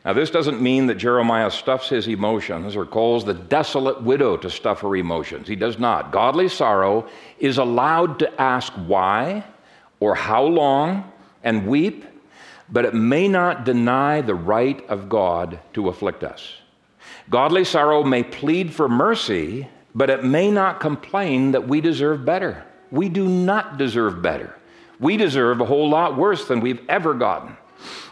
[0.06, 4.48] Now, this doesn't mean that Jeremiah stuffs his emotions or calls the desolate widow to
[4.48, 5.48] stuff her emotions.
[5.48, 6.12] He does not.
[6.12, 7.08] Godly sorrow
[7.40, 9.44] is allowed to ask why
[9.98, 12.04] or how long and weep,
[12.68, 16.54] but it may not deny the right of God to afflict us.
[17.28, 22.64] Godly sorrow may plead for mercy, but it may not complain that we deserve better.
[22.92, 24.56] We do not deserve better.
[25.00, 27.56] We deserve a whole lot worse than we've ever gotten.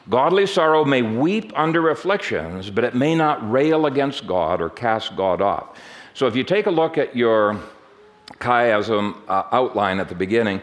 [0.09, 5.17] Godly sorrow may weep under afflictions, but it may not rail against God or cast
[5.17, 5.79] God off.
[6.13, 7.61] So if you take a look at your
[8.39, 10.61] chiasm uh, outline at the beginning,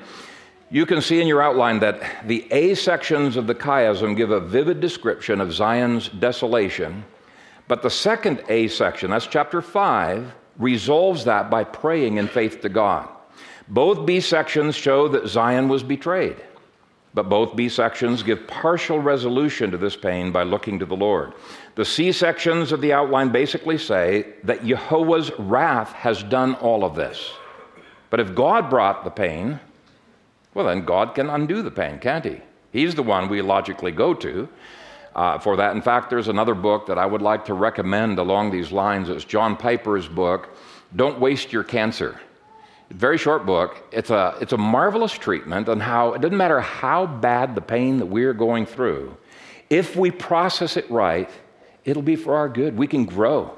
[0.69, 4.39] you can see in your outline that the A sections of the chiasm give a
[4.39, 7.03] vivid description of Zion's desolation,
[7.67, 12.69] but the second A section, that's chapter 5, resolves that by praying in faith to
[12.69, 13.09] God.
[13.67, 16.37] Both B sections show that Zion was betrayed.
[17.13, 21.33] But both B sections give partial resolution to this pain by looking to the Lord.
[21.75, 26.95] The C sections of the outline basically say that Jehovah's wrath has done all of
[26.95, 27.33] this.
[28.09, 29.59] But if God brought the pain,
[30.53, 32.41] well, then God can undo the pain, can't He?
[32.71, 34.47] He's the one we logically go to
[35.15, 35.75] uh, for that.
[35.75, 39.09] In fact, there's another book that I would like to recommend along these lines.
[39.09, 40.49] It's John Piper's book,
[40.95, 42.19] Don't Waste Your Cancer.
[42.91, 43.83] Very short book.
[43.91, 47.97] It's a, it's a marvelous treatment on how it doesn't matter how bad the pain
[47.97, 49.15] that we're going through,
[49.69, 51.29] if we process it right,
[51.85, 52.77] it'll be for our good.
[52.77, 53.57] We can grow.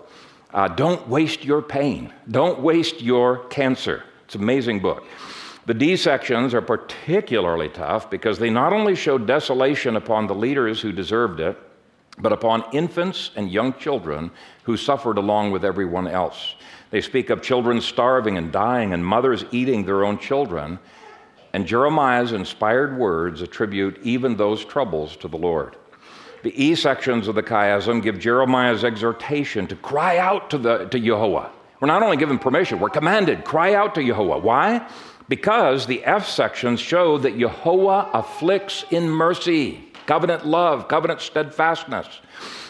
[0.53, 2.13] Uh, don't waste your pain.
[2.29, 4.03] Don't waste your cancer.
[4.25, 5.03] It's an amazing book.
[5.65, 10.79] The D sections are particularly tough because they not only show desolation upon the leaders
[10.81, 11.57] who deserved it,
[12.19, 14.31] but upon infants and young children
[14.63, 16.55] who suffered along with everyone else.
[16.91, 20.79] They speak of children starving and dying and mothers eating their own children.
[21.53, 25.75] And Jeremiah's inspired words attribute even those troubles to the Lord.
[26.43, 30.99] The E sections of the chiasm give Jeremiah's exhortation to cry out to, the, to
[30.99, 31.49] Jehovah.
[31.79, 34.39] We're not only given permission, we're commanded, cry out to Jehovah.
[34.39, 34.87] Why?
[35.29, 42.07] Because the F sections show that Jehovah afflicts in mercy, covenant love, covenant steadfastness.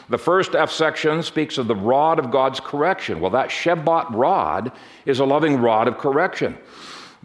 [0.10, 3.20] The first F section speaks of the rod of God's correction.
[3.20, 4.72] Well, that shebet rod
[5.06, 6.58] is a loving rod of correction.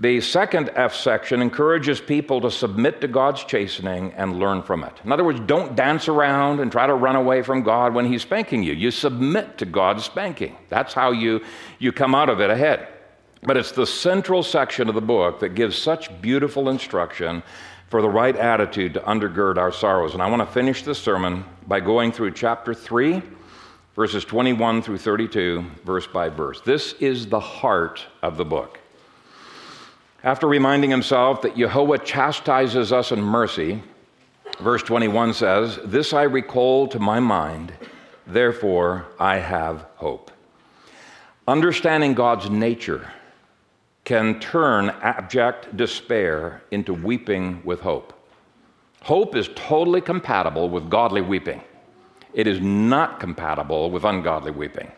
[0.00, 4.92] The second F section encourages people to submit to God's chastening and learn from it.
[5.04, 8.22] In other words, don't dance around and try to run away from God when He's
[8.22, 8.74] spanking you.
[8.74, 10.56] You submit to God's spanking.
[10.68, 11.40] That's how you,
[11.80, 12.86] you come out of it ahead.
[13.42, 17.42] But it's the central section of the book that gives such beautiful instruction
[17.88, 20.12] for the right attitude to undergird our sorrows.
[20.12, 23.22] And I want to finish this sermon by going through chapter 3,
[23.96, 26.60] verses 21 through 32, verse by verse.
[26.60, 28.78] This is the heart of the book.
[30.22, 33.82] After reminding himself that Jehovah chastises us in mercy,
[34.60, 37.72] verse 21 says, This I recall to my mind,
[38.26, 40.30] therefore I have hope.
[41.46, 43.08] Understanding God's nature
[44.08, 48.14] can turn abject despair into weeping with hope.
[49.02, 51.60] Hope is totally compatible with godly weeping.
[52.32, 54.90] It is not compatible with ungodly weeping.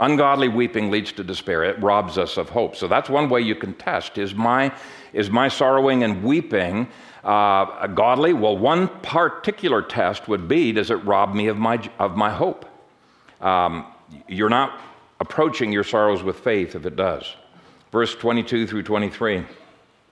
[0.00, 1.62] Ungodly weeping leads to despair.
[1.62, 2.74] It robs us of hope.
[2.74, 4.16] So that's one way you can test.
[4.16, 4.72] Is my,
[5.12, 6.88] is my sorrowing and weeping
[7.22, 8.32] uh, godly?
[8.32, 12.64] Well, one particular test would be does it rob me of my, of my hope?
[13.42, 13.84] Um,
[14.26, 14.80] you're not
[15.20, 17.36] approaching your sorrows with faith if it does.
[17.94, 19.44] Verse 22 through 23.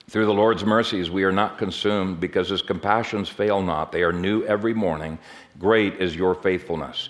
[0.09, 3.91] Through the Lord's mercies, we are not consumed because his compassions fail not.
[3.91, 5.19] They are new every morning.
[5.59, 7.09] Great is your faithfulness.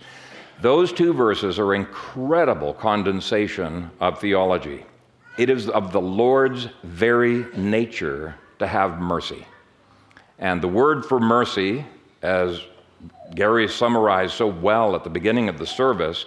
[0.61, 4.83] Those two verses are incredible condensation of theology.
[5.37, 9.45] It is of the Lord's very nature to have mercy.
[10.39, 11.85] And the word for mercy,
[12.23, 12.61] as
[13.35, 16.25] Gary summarized so well at the beginning of the service,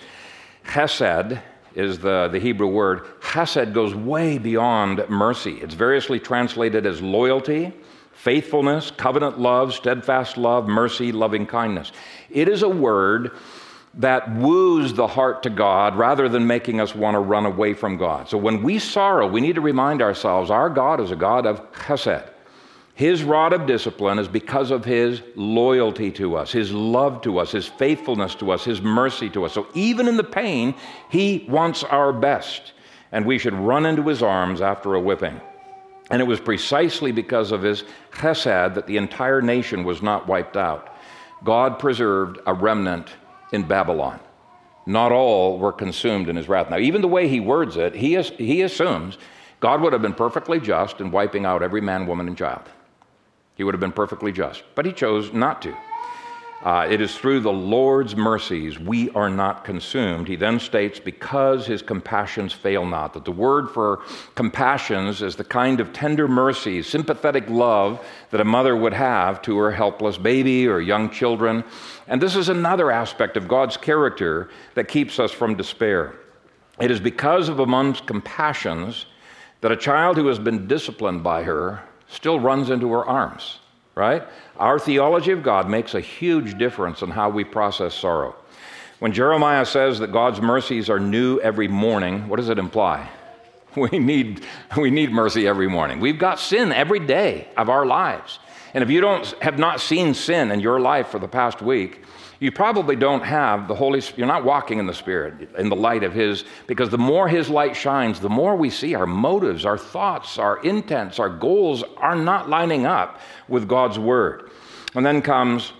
[0.64, 1.42] chesed
[1.77, 3.05] is the, the Hebrew word.
[3.20, 5.59] Chesed goes way beyond mercy.
[5.61, 7.72] It's variously translated as loyalty,
[8.12, 11.93] faithfulness, covenant love, steadfast love, mercy, loving kindness.
[12.31, 13.33] It is a word
[13.95, 17.97] that woos the heart to God rather than making us want to run away from
[17.97, 18.29] God.
[18.29, 21.72] So when we sorrow, we need to remind ourselves our God is a God of
[21.72, 22.29] chesed.
[22.97, 27.53] His rod of discipline is because of his loyalty to us, his love to us,
[27.53, 29.53] his faithfulness to us, his mercy to us.
[29.53, 30.74] So even in the pain,
[31.11, 32.72] he wants our best,
[33.12, 35.38] and we should run into his arms after a whipping.
[36.11, 40.57] And it was precisely because of his chesed that the entire nation was not wiped
[40.57, 40.97] out.
[41.44, 43.11] God preserved a remnant
[43.53, 44.20] in Babylon.
[44.86, 46.70] Not all were consumed in his wrath.
[46.70, 49.18] Now, even the way he words it, he, is, he assumes
[49.61, 52.62] God would have been perfectly just in wiping out every man, woman, and child.
[53.57, 55.74] He would have been perfectly just, but he chose not to.
[56.62, 60.26] Uh, it is through the Lord's mercies we are not consumed.
[60.26, 63.12] He then states, because his compassions fail not.
[63.12, 64.00] That the word for
[64.34, 69.57] compassions is the kind of tender mercy, sympathetic love that a mother would have to
[69.59, 71.62] her helpless baby or young children.
[72.09, 76.14] And this is another aspect of God's character that keeps us from despair.
[76.80, 79.07] It is because of amongst compassions
[79.61, 83.59] that a child who has been disciplined by her still runs into her arms,
[83.94, 84.22] right?
[84.59, 88.34] Our theology of God makes a huge difference in how we process sorrow.
[88.98, 93.09] When Jeremiah says that God's mercies are new every morning, what does it imply?
[93.76, 94.42] We need,
[94.78, 96.00] we need mercy every morning.
[96.00, 98.38] We've got sin every day of our lives.
[98.72, 102.02] And if you don't have not seen sin in your life for the past week,
[102.39, 104.18] you probably don't have the Holy Spirit.
[104.18, 107.49] You're not walking in the Spirit, in the light of His, because the more His
[107.49, 112.16] light shines, the more we see our motives, our thoughts, our intents, our goals are
[112.16, 114.51] not lining up with God's Word.
[114.95, 115.72] And then comes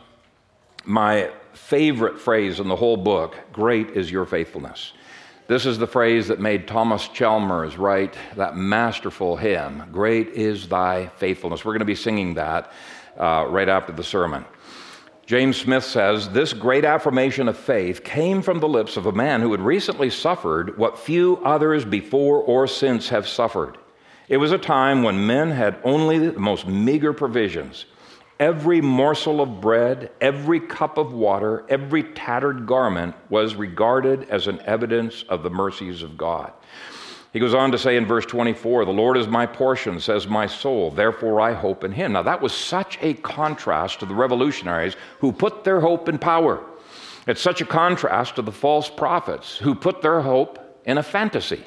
[0.85, 4.93] my favorite phrase in the whole book Great is your faithfulness.
[5.49, 11.07] This is the phrase that made Thomas Chisholm write that masterful hymn, Great is thy
[11.17, 11.65] faithfulness.
[11.65, 12.73] We're going to be singing that
[13.17, 14.45] uh, right after the sermon.
[15.27, 19.41] James Smith says this great affirmation of faith came from the lips of a man
[19.41, 23.77] who had recently suffered what few others before or since have suffered.
[24.29, 27.87] It was a time when men had only the most meager provisions.
[28.39, 34.61] Every morsel of bread, every cup of water, every tattered garment was regarded as an
[34.61, 36.53] evidence of the mercies of God.
[37.37, 40.47] He goes on to say in verse 24, The Lord is my portion, says my
[40.47, 42.13] soul, therefore I hope in him.
[42.13, 46.65] Now, that was such a contrast to the revolutionaries who put their hope in power.
[47.27, 51.63] It's such a contrast to the false prophets who put their hope in a fantasy.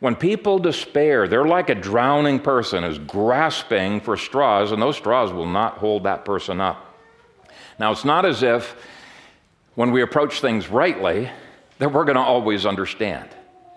[0.00, 5.32] When people despair, they're like a drowning person who's grasping for straws, and those straws
[5.32, 6.96] will not hold that person up.
[7.78, 8.74] Now, it's not as if
[9.76, 11.30] when we approach things rightly
[11.78, 13.28] that we're going to always understand.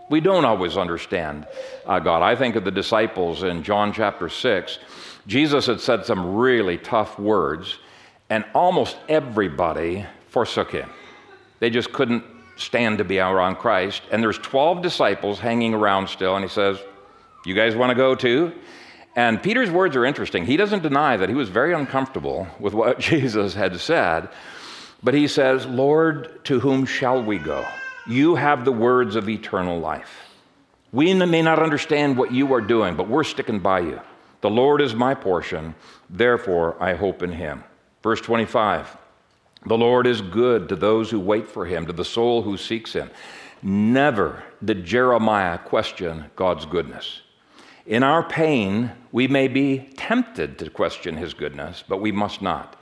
[0.10, 1.47] We don't always understand
[1.86, 2.24] uh, God.
[2.24, 4.80] I think of the disciples in John chapter 6.
[5.28, 7.78] Jesus had said some really tough words,
[8.30, 10.89] and almost everybody forsook him.
[11.60, 12.24] They just couldn't
[12.55, 14.01] stand to be around Christ.
[14.12, 16.80] And there's 12 disciples hanging around still, and he says,
[17.45, 18.53] You guys want to go too?
[19.16, 20.45] And Peter's words are interesting.
[20.45, 24.30] He doesn't deny that he was very uncomfortable with what Jesus had said,
[25.03, 27.66] but he says, Lord, to whom shall we go?
[28.10, 30.30] You have the words of eternal life.
[30.91, 34.01] We may not understand what you are doing, but we're sticking by you.
[34.41, 35.76] The Lord is my portion,
[36.10, 37.64] therefore I hope in him.
[38.01, 38.97] Verse 25
[39.68, 42.93] The Lord is good to those who wait for him, to the soul who seeks
[42.93, 43.12] him.
[43.62, 47.22] Never did Jeremiah question God's goodness.
[47.86, 52.76] In our pain, we may be tempted to question his goodness, but we must not.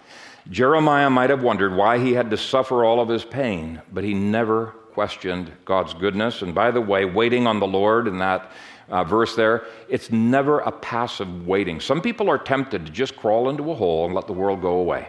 [0.50, 4.14] Jeremiah might have wondered why he had to suffer all of his pain, but he
[4.14, 6.42] never questioned God's goodness.
[6.42, 8.50] And by the way, waiting on the Lord in that
[8.90, 11.80] uh, verse there, it's never a passive waiting.
[11.80, 14.80] Some people are tempted to just crawl into a hole and let the world go
[14.80, 15.08] away.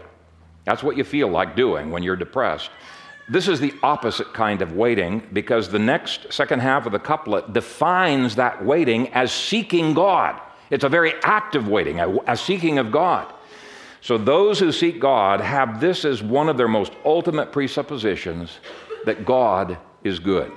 [0.66, 2.68] That's what you feel like doing when you're depressed.
[3.30, 7.55] This is the opposite kind of waiting because the next second half of the couplet
[7.55, 10.39] defines that waiting as seeking God.
[10.68, 13.32] It's a very active waiting, a, a seeking of God.
[14.03, 18.59] So those who seek God have this as one of their most ultimate presuppositions
[19.05, 20.53] that God is good.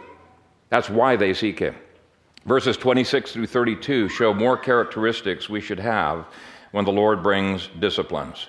[0.69, 1.75] That's why they seek Him.
[2.45, 6.25] Verses 26 through 32 show more characteristics we should have
[6.71, 8.47] when the Lord brings disciplines.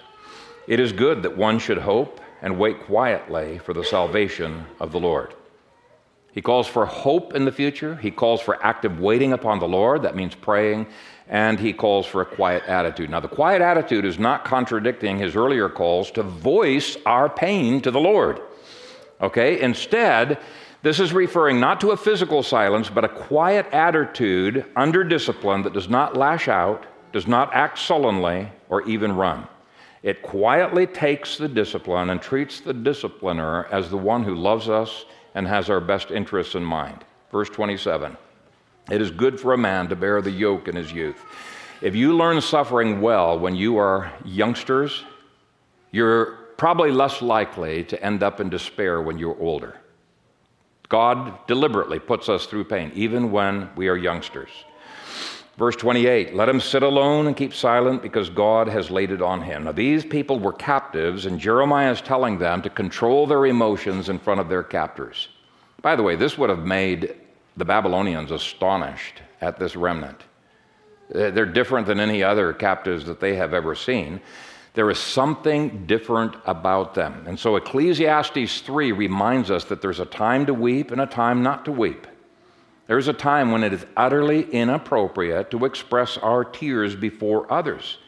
[0.67, 5.01] It is good that one should hope and wait quietly for the salvation of the
[5.01, 5.35] Lord.
[6.33, 7.95] He calls for hope in the future.
[7.97, 10.03] He calls for active waiting upon the Lord.
[10.03, 10.87] That means praying.
[11.29, 13.11] And he calls for a quiet attitude.
[13.11, 17.91] Now, the quiet attitude is not contradicting his earlier calls to voice our pain to
[17.91, 18.41] the Lord.
[19.23, 19.61] Okay?
[19.61, 20.39] Instead,
[20.83, 25.73] this is referring not to a physical silence, but a quiet attitude under discipline that
[25.73, 29.47] does not lash out, does not act sullenly, or even run.
[30.03, 35.05] It quietly takes the discipline and treats the discipliner as the one who loves us
[35.35, 37.05] and has our best interests in mind.
[37.31, 38.17] Verse 27
[38.91, 41.25] It is good for a man to bear the yoke in his youth.
[41.81, 45.05] If you learn suffering well when you are youngsters,
[45.93, 49.77] you're probably less likely to end up in despair when you're older.
[50.89, 54.51] God deliberately puts us through pain, even when we are youngsters.
[55.57, 59.43] Verse 28 Let him sit alone and keep silent because God has laid it on
[59.43, 59.65] him.
[59.65, 64.19] Now, these people were captives, and Jeremiah is telling them to control their emotions in
[64.19, 65.29] front of their captors.
[65.81, 67.17] By the way, this would have made
[67.57, 70.23] the Babylonians astonished at this remnant.
[71.11, 74.21] They're different than any other captives that they have ever seen.
[74.75, 77.25] There is something different about them.
[77.27, 81.43] And so Ecclesiastes 3 reminds us that there's a time to weep and a time
[81.43, 82.07] not to weep.
[82.87, 87.99] There's a time when it is utterly inappropriate to express our tears before others.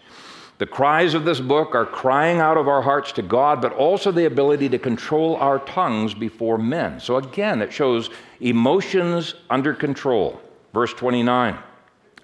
[0.58, 4.12] The cries of this book are crying out of our hearts to God, but also
[4.12, 7.00] the ability to control our tongues before men.
[7.00, 8.08] So again, it shows
[8.40, 10.40] emotions under control.
[10.72, 11.58] Verse 29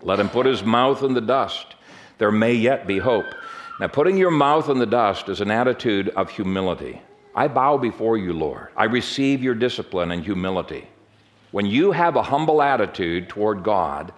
[0.02, 1.74] Let him put his mouth in the dust.
[2.18, 3.34] There may yet be hope.
[3.80, 7.00] Now, putting your mouth in the dust is an attitude of humility.
[7.34, 8.68] I bow before you, Lord.
[8.76, 10.86] I receive your discipline and humility.
[11.50, 14.12] When you have a humble attitude toward God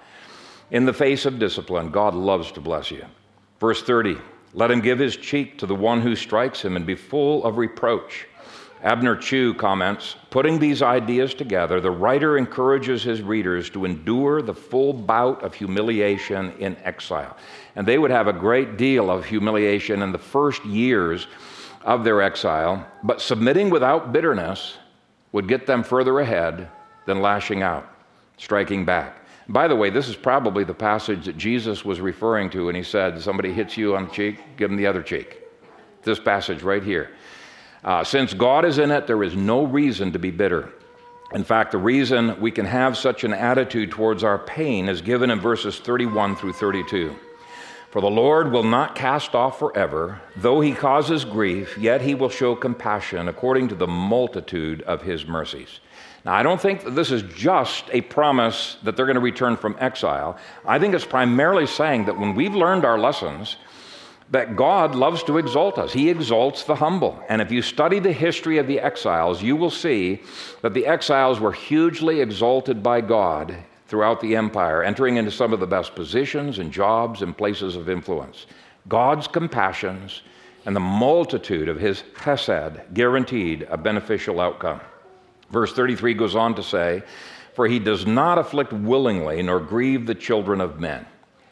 [0.72, 3.04] in the face of discipline, God loves to bless you.
[3.60, 4.16] Verse 30
[4.52, 7.56] Let him give his cheek to the one who strikes him and be full of
[7.56, 8.26] reproach.
[8.82, 14.54] Abner Chou comments Putting these ideas together, the writer encourages his readers to endure the
[14.54, 17.36] full bout of humiliation in exile.
[17.76, 21.28] And they would have a great deal of humiliation in the first years
[21.84, 24.78] of their exile, but submitting without bitterness
[25.32, 26.68] would get them further ahead
[27.06, 27.88] than lashing out,
[28.36, 29.18] striking back.
[29.48, 32.82] By the way, this is probably the passage that Jesus was referring to when he
[32.82, 35.38] said, Somebody hits you on the cheek, give them the other cheek.
[36.04, 37.10] this passage right here.
[37.84, 40.72] Uh, since God is in it, there is no reason to be bitter.
[41.34, 45.30] In fact, the reason we can have such an attitude towards our pain is given
[45.30, 47.16] in verses 31 through 32.
[47.90, 52.28] For the Lord will not cast off forever, though he causes grief, yet he will
[52.28, 55.80] show compassion according to the multitude of his mercies.
[56.24, 59.56] Now, I don't think that this is just a promise that they're going to return
[59.56, 60.38] from exile.
[60.64, 63.56] I think it's primarily saying that when we've learned our lessons,
[64.32, 65.92] that God loves to exalt us.
[65.92, 67.22] He exalts the humble.
[67.28, 70.22] And if you study the history of the exiles, you will see
[70.62, 73.54] that the exiles were hugely exalted by God
[73.86, 77.90] throughout the empire, entering into some of the best positions and jobs and places of
[77.90, 78.46] influence.
[78.88, 80.22] God's compassions
[80.64, 84.80] and the multitude of his chesed guaranteed a beneficial outcome.
[85.50, 87.02] Verse 33 goes on to say,
[87.52, 91.04] For he does not afflict willingly nor grieve the children of men.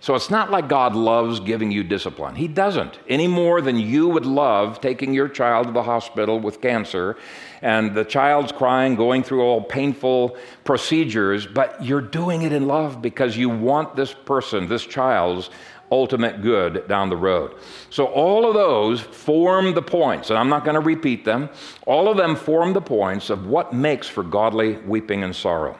[0.02, 2.34] So it's not like God loves giving you discipline.
[2.34, 6.62] He doesn't, any more than you would love taking your child to the hospital with
[6.62, 7.18] cancer
[7.60, 13.02] and the child's crying, going through all painful procedures, but you're doing it in love
[13.02, 15.50] because you want this person, this child's
[15.92, 17.56] ultimate good down the road.
[17.90, 21.50] So all of those form the points, and I'm not going to repeat them.
[21.84, 25.78] All of them form the points of what makes for godly weeping and sorrow.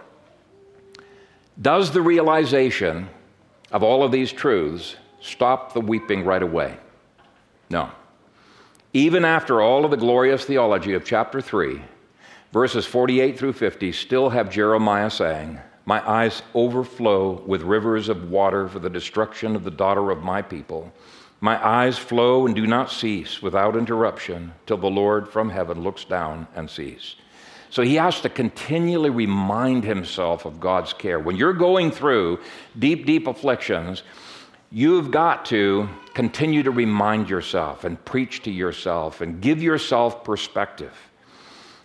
[1.62, 3.08] Does the realization
[3.70, 6.76] of all of these truths stop the weeping right away?
[7.68, 7.90] No.
[8.92, 11.80] Even after all of the glorious theology of chapter 3,
[12.52, 18.68] verses 48 through 50 still have Jeremiah saying, My eyes overflow with rivers of water
[18.68, 20.92] for the destruction of the daughter of my people.
[21.40, 26.04] My eyes flow and do not cease without interruption till the Lord from heaven looks
[26.04, 27.16] down and sees.
[27.70, 31.20] So he has to continually remind himself of God's care.
[31.20, 32.40] When you're going through
[32.78, 34.02] deep, deep afflictions,
[34.72, 40.92] you've got to continue to remind yourself and preach to yourself and give yourself perspective.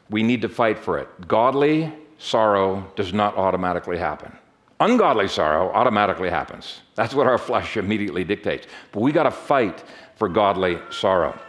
[0.09, 1.27] We need to fight for it.
[1.27, 4.36] Godly sorrow does not automatically happen.
[4.79, 6.81] Ungodly sorrow automatically happens.
[6.95, 8.67] That's what our flesh immediately dictates.
[8.91, 9.83] But we got to fight
[10.15, 11.39] for godly sorrow.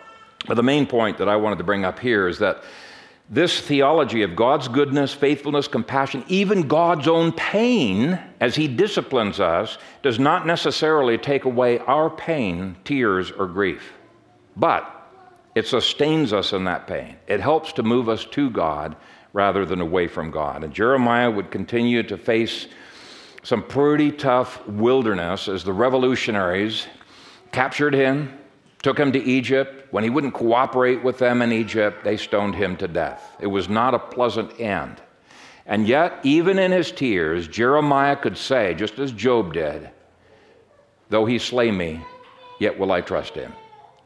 [0.46, 2.62] But the main point that I wanted to bring up here is that
[3.28, 9.78] this theology of God's goodness, faithfulness, compassion, even God's own pain as He disciplines us,
[10.02, 13.92] does not necessarily take away our pain, tears, or grief.
[14.56, 14.92] But
[15.56, 17.16] it sustains us in that pain.
[17.26, 18.94] It helps to move us to God
[19.32, 20.62] rather than away from God.
[20.62, 22.68] And Jeremiah would continue to face
[23.42, 26.86] some pretty tough wilderness as the revolutionaries
[27.52, 28.38] captured him,
[28.86, 29.92] took him to Egypt.
[29.92, 33.34] When he wouldn't cooperate with them in Egypt, they stoned him to death.
[33.40, 35.02] It was not a pleasant end.
[35.66, 39.90] And yet, even in his tears, Jeremiah could say, just as Job did,
[41.08, 42.00] Though he slay me,
[42.60, 43.52] yet will I trust him.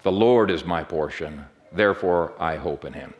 [0.03, 3.13] The Lord is my portion, therefore I hope in him.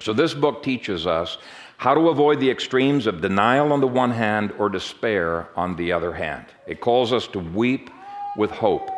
[0.00, 1.38] So, this book teaches us
[1.76, 5.92] how to avoid the extremes of denial on the one hand or despair on the
[5.92, 6.46] other hand.
[6.66, 7.90] It calls us to weep
[8.36, 8.90] with hope.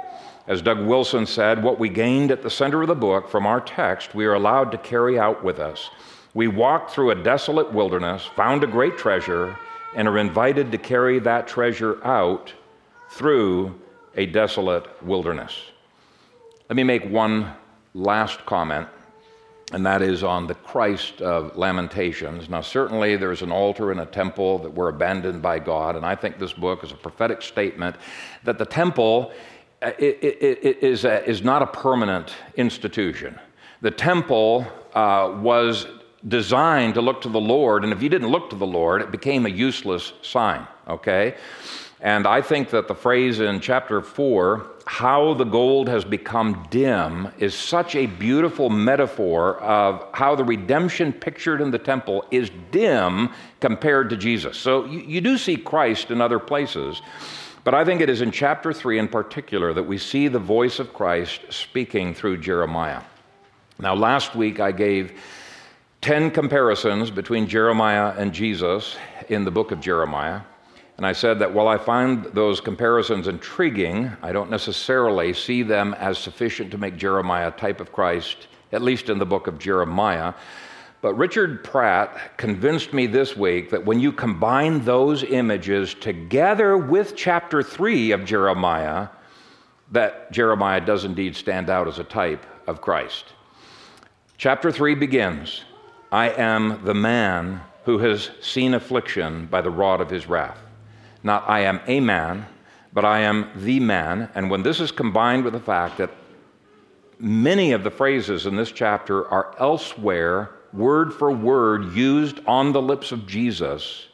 [0.49, 3.61] As Doug Wilson said, what we gained at the center of the book from our
[3.61, 5.91] text, we are allowed to carry out with us.
[6.33, 9.59] We walk through a desolate wilderness, found a great treasure,
[9.95, 12.55] and are invited to carry that treasure out
[13.11, 13.79] through
[14.17, 15.55] a desolate wilderness.
[16.71, 17.53] Let me make one
[17.93, 18.89] last comment,
[19.73, 22.49] and that is on the Christ of Lamentations.
[22.49, 26.15] Now, certainly there's an altar and a temple that were abandoned by God, and I
[26.15, 27.97] think this book is a prophetic statement
[28.45, 29.31] that the temple
[29.83, 33.39] it, it, it is, a, is not a permanent institution.
[33.81, 35.87] The temple uh, was
[36.27, 39.11] designed to look to the Lord, and if you didn't look to the Lord, it
[39.13, 41.37] became a useless sign, okay?
[42.01, 47.29] And I think that the phrase in chapter 4, how the gold has become dim,
[47.39, 53.31] is such a beautiful metaphor of how the redemption pictured in the temple is dim
[53.61, 54.57] compared to Jesus.
[54.57, 57.03] So you, you do see Christ in other places.
[57.69, 60.79] But I think it is in chapter 3 in particular that we see the voice
[60.79, 63.03] of Christ speaking through Jeremiah.
[63.79, 65.21] Now, last week I gave
[66.01, 68.97] 10 comparisons between Jeremiah and Jesus
[69.29, 70.41] in the book of Jeremiah.
[70.97, 75.93] And I said that while I find those comparisons intriguing, I don't necessarily see them
[75.99, 79.59] as sufficient to make Jeremiah a type of Christ, at least in the book of
[79.59, 80.33] Jeremiah.
[81.01, 87.15] But Richard Pratt convinced me this week that when you combine those images together with
[87.15, 89.09] chapter 3 of Jeremiah,
[89.93, 93.27] that Jeremiah does indeed stand out as a type of Christ.
[94.39, 95.65] Chapter 3 begins
[96.11, 100.59] I am the man who has seen affliction by the rod of his wrath.
[101.23, 102.47] Not I am a man,
[102.93, 104.31] but I am the man.
[104.35, 106.11] And when this is combined with the fact that
[107.21, 112.83] many of the phrases in this chapter are elsewhere, word for word, used on the
[112.83, 114.07] lips of Jesus.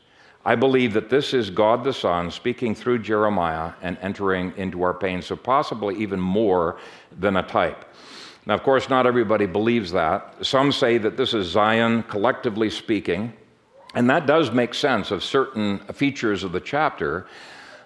[0.45, 4.93] I believe that this is God the Son speaking through Jeremiah and entering into our
[4.93, 6.79] pain, so possibly even more
[7.19, 7.85] than a type.
[8.47, 10.45] Now, of course, not everybody believes that.
[10.45, 13.33] Some say that this is Zion collectively speaking,
[13.95, 17.27] and that does make sense of certain features of the chapter.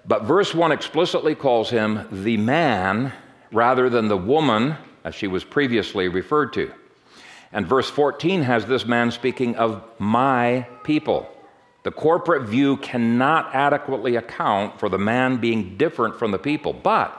[0.05, 3.13] But verse 1 explicitly calls him the man
[3.53, 6.73] rather than the woman, as she was previously referred to.
[7.53, 11.29] And verse 14 has this man speaking of my people.
[11.83, 16.73] The corporate view cannot adequately account for the man being different from the people.
[16.73, 17.17] But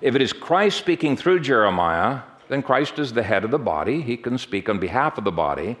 [0.00, 4.02] if it is Christ speaking through Jeremiah, then Christ is the head of the body.
[4.02, 5.76] He can speak on behalf of the body.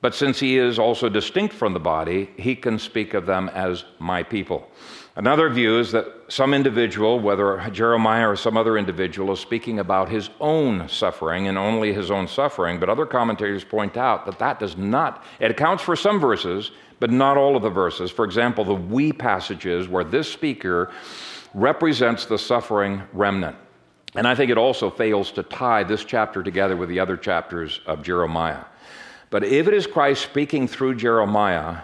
[0.00, 3.84] But since he is also distinct from the body, he can speak of them as
[3.98, 4.68] my people.
[5.16, 10.08] Another view is that some individual, whether Jeremiah or some other individual, is speaking about
[10.08, 12.80] his own suffering and only his own suffering.
[12.80, 17.12] But other commentators point out that that does not, it accounts for some verses, but
[17.12, 18.10] not all of the verses.
[18.10, 20.90] For example, the we passages where this speaker
[21.54, 23.56] represents the suffering remnant.
[24.16, 27.80] And I think it also fails to tie this chapter together with the other chapters
[27.86, 28.64] of Jeremiah.
[29.30, 31.82] But if it is Christ speaking through Jeremiah,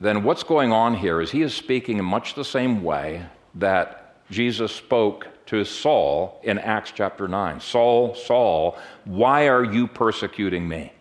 [0.00, 3.26] then what's going on here is he is speaking in much the same way
[3.56, 10.68] that Jesus spoke to Saul in Acts chapter 9 Saul, Saul, why are you persecuting
[10.68, 10.92] me?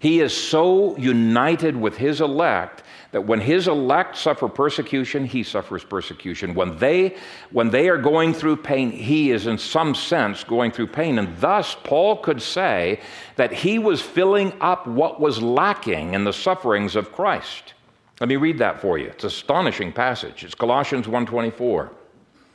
[0.00, 5.82] He is so united with his elect that when his elect suffer persecution, he suffers
[5.82, 6.54] persecution.
[6.54, 7.16] When they,
[7.50, 11.18] when they are going through pain, he is in some sense going through pain.
[11.18, 13.00] And thus, Paul could say
[13.36, 17.74] that he was filling up what was lacking in the sufferings of Christ.
[18.20, 19.06] Let me read that for you.
[19.06, 20.44] It's an astonishing passage.
[20.44, 21.90] It's Colossians 1:24.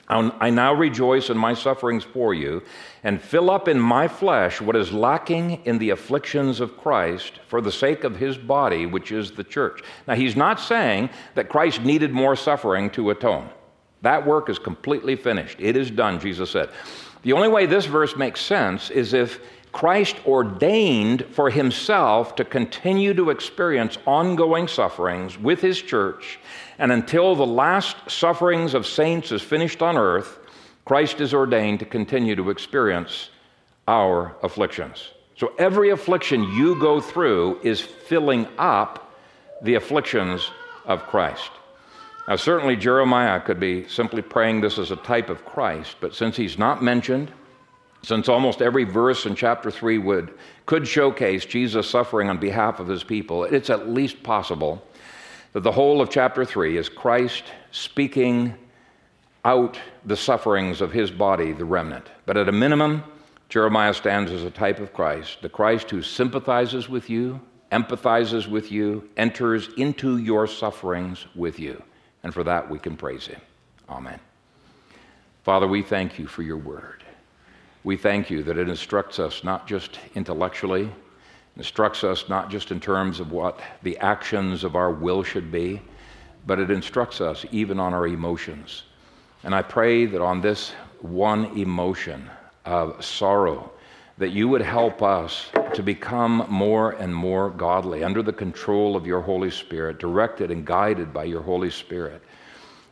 [0.10, 2.62] I now rejoice in my sufferings for you
[3.04, 7.62] and fill up in my flesh what is lacking in the afflictions of Christ for
[7.62, 9.82] the sake of his body, which is the church.
[10.08, 13.50] Now, he's not saying that Christ needed more suffering to atone.
[14.02, 15.58] That work is completely finished.
[15.60, 16.70] It is done, Jesus said.
[17.24, 19.40] The only way this verse makes sense is if
[19.74, 26.40] Christ ordained for himself to continue to experience ongoing sufferings with his church,
[26.78, 30.40] and until the last sufferings of saints is finished on earth,
[30.86, 33.32] Christ is ordained to continue to experience
[33.88, 35.10] our afflictions.
[35.36, 39.12] So every affliction you go through is filling up
[39.64, 40.52] the afflictions
[40.86, 41.52] of Christ.
[42.28, 46.38] Now, certainly Jeremiah could be simply praying this as a type of Christ, but since
[46.38, 47.32] he's not mentioned,
[48.04, 50.34] since almost every verse in chapter 3 would,
[50.66, 54.86] could showcase Jesus suffering on behalf of his people, it's at least possible
[55.54, 58.56] that the whole of chapter 3 is Christ speaking
[59.46, 62.08] out the sufferings of his body, the remnant.
[62.26, 63.04] But at a minimum,
[63.50, 67.40] Jeremiah stands as a type of Christ, the Christ who sympathizes with you,
[67.72, 71.82] empathizes with you, enters into your sufferings with you.
[72.24, 73.42] And for that, we can praise him.
[73.90, 74.20] Amen.
[75.44, 77.03] Father, we thank you for your word.
[77.84, 80.90] We thank you that it instructs us not just intellectually,
[81.58, 85.82] instructs us not just in terms of what the actions of our will should be,
[86.48, 88.84] but it instructs us even on our emotions.
[89.44, 90.72] And I pray that on this
[91.02, 92.30] one emotion
[92.64, 93.72] of sorrow,
[94.18, 99.06] that you would help us to become more and more godly under the control of
[99.06, 102.22] your Holy Spirit, directed and guided by your Holy Spirit.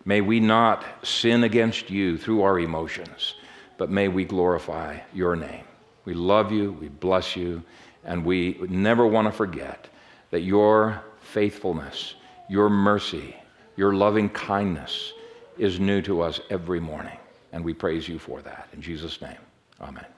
[0.03, 3.35] May we not sin against you through our emotions
[3.81, 5.63] but may we glorify your name.
[6.05, 7.63] We love you, we bless you,
[8.05, 9.87] and we never want to forget
[10.29, 12.13] that your faithfulness,
[12.47, 13.35] your mercy,
[13.77, 15.13] your loving kindness
[15.57, 17.17] is new to us every morning.
[17.53, 18.69] And we praise you for that.
[18.71, 19.39] In Jesus' name,
[19.81, 20.10] amen.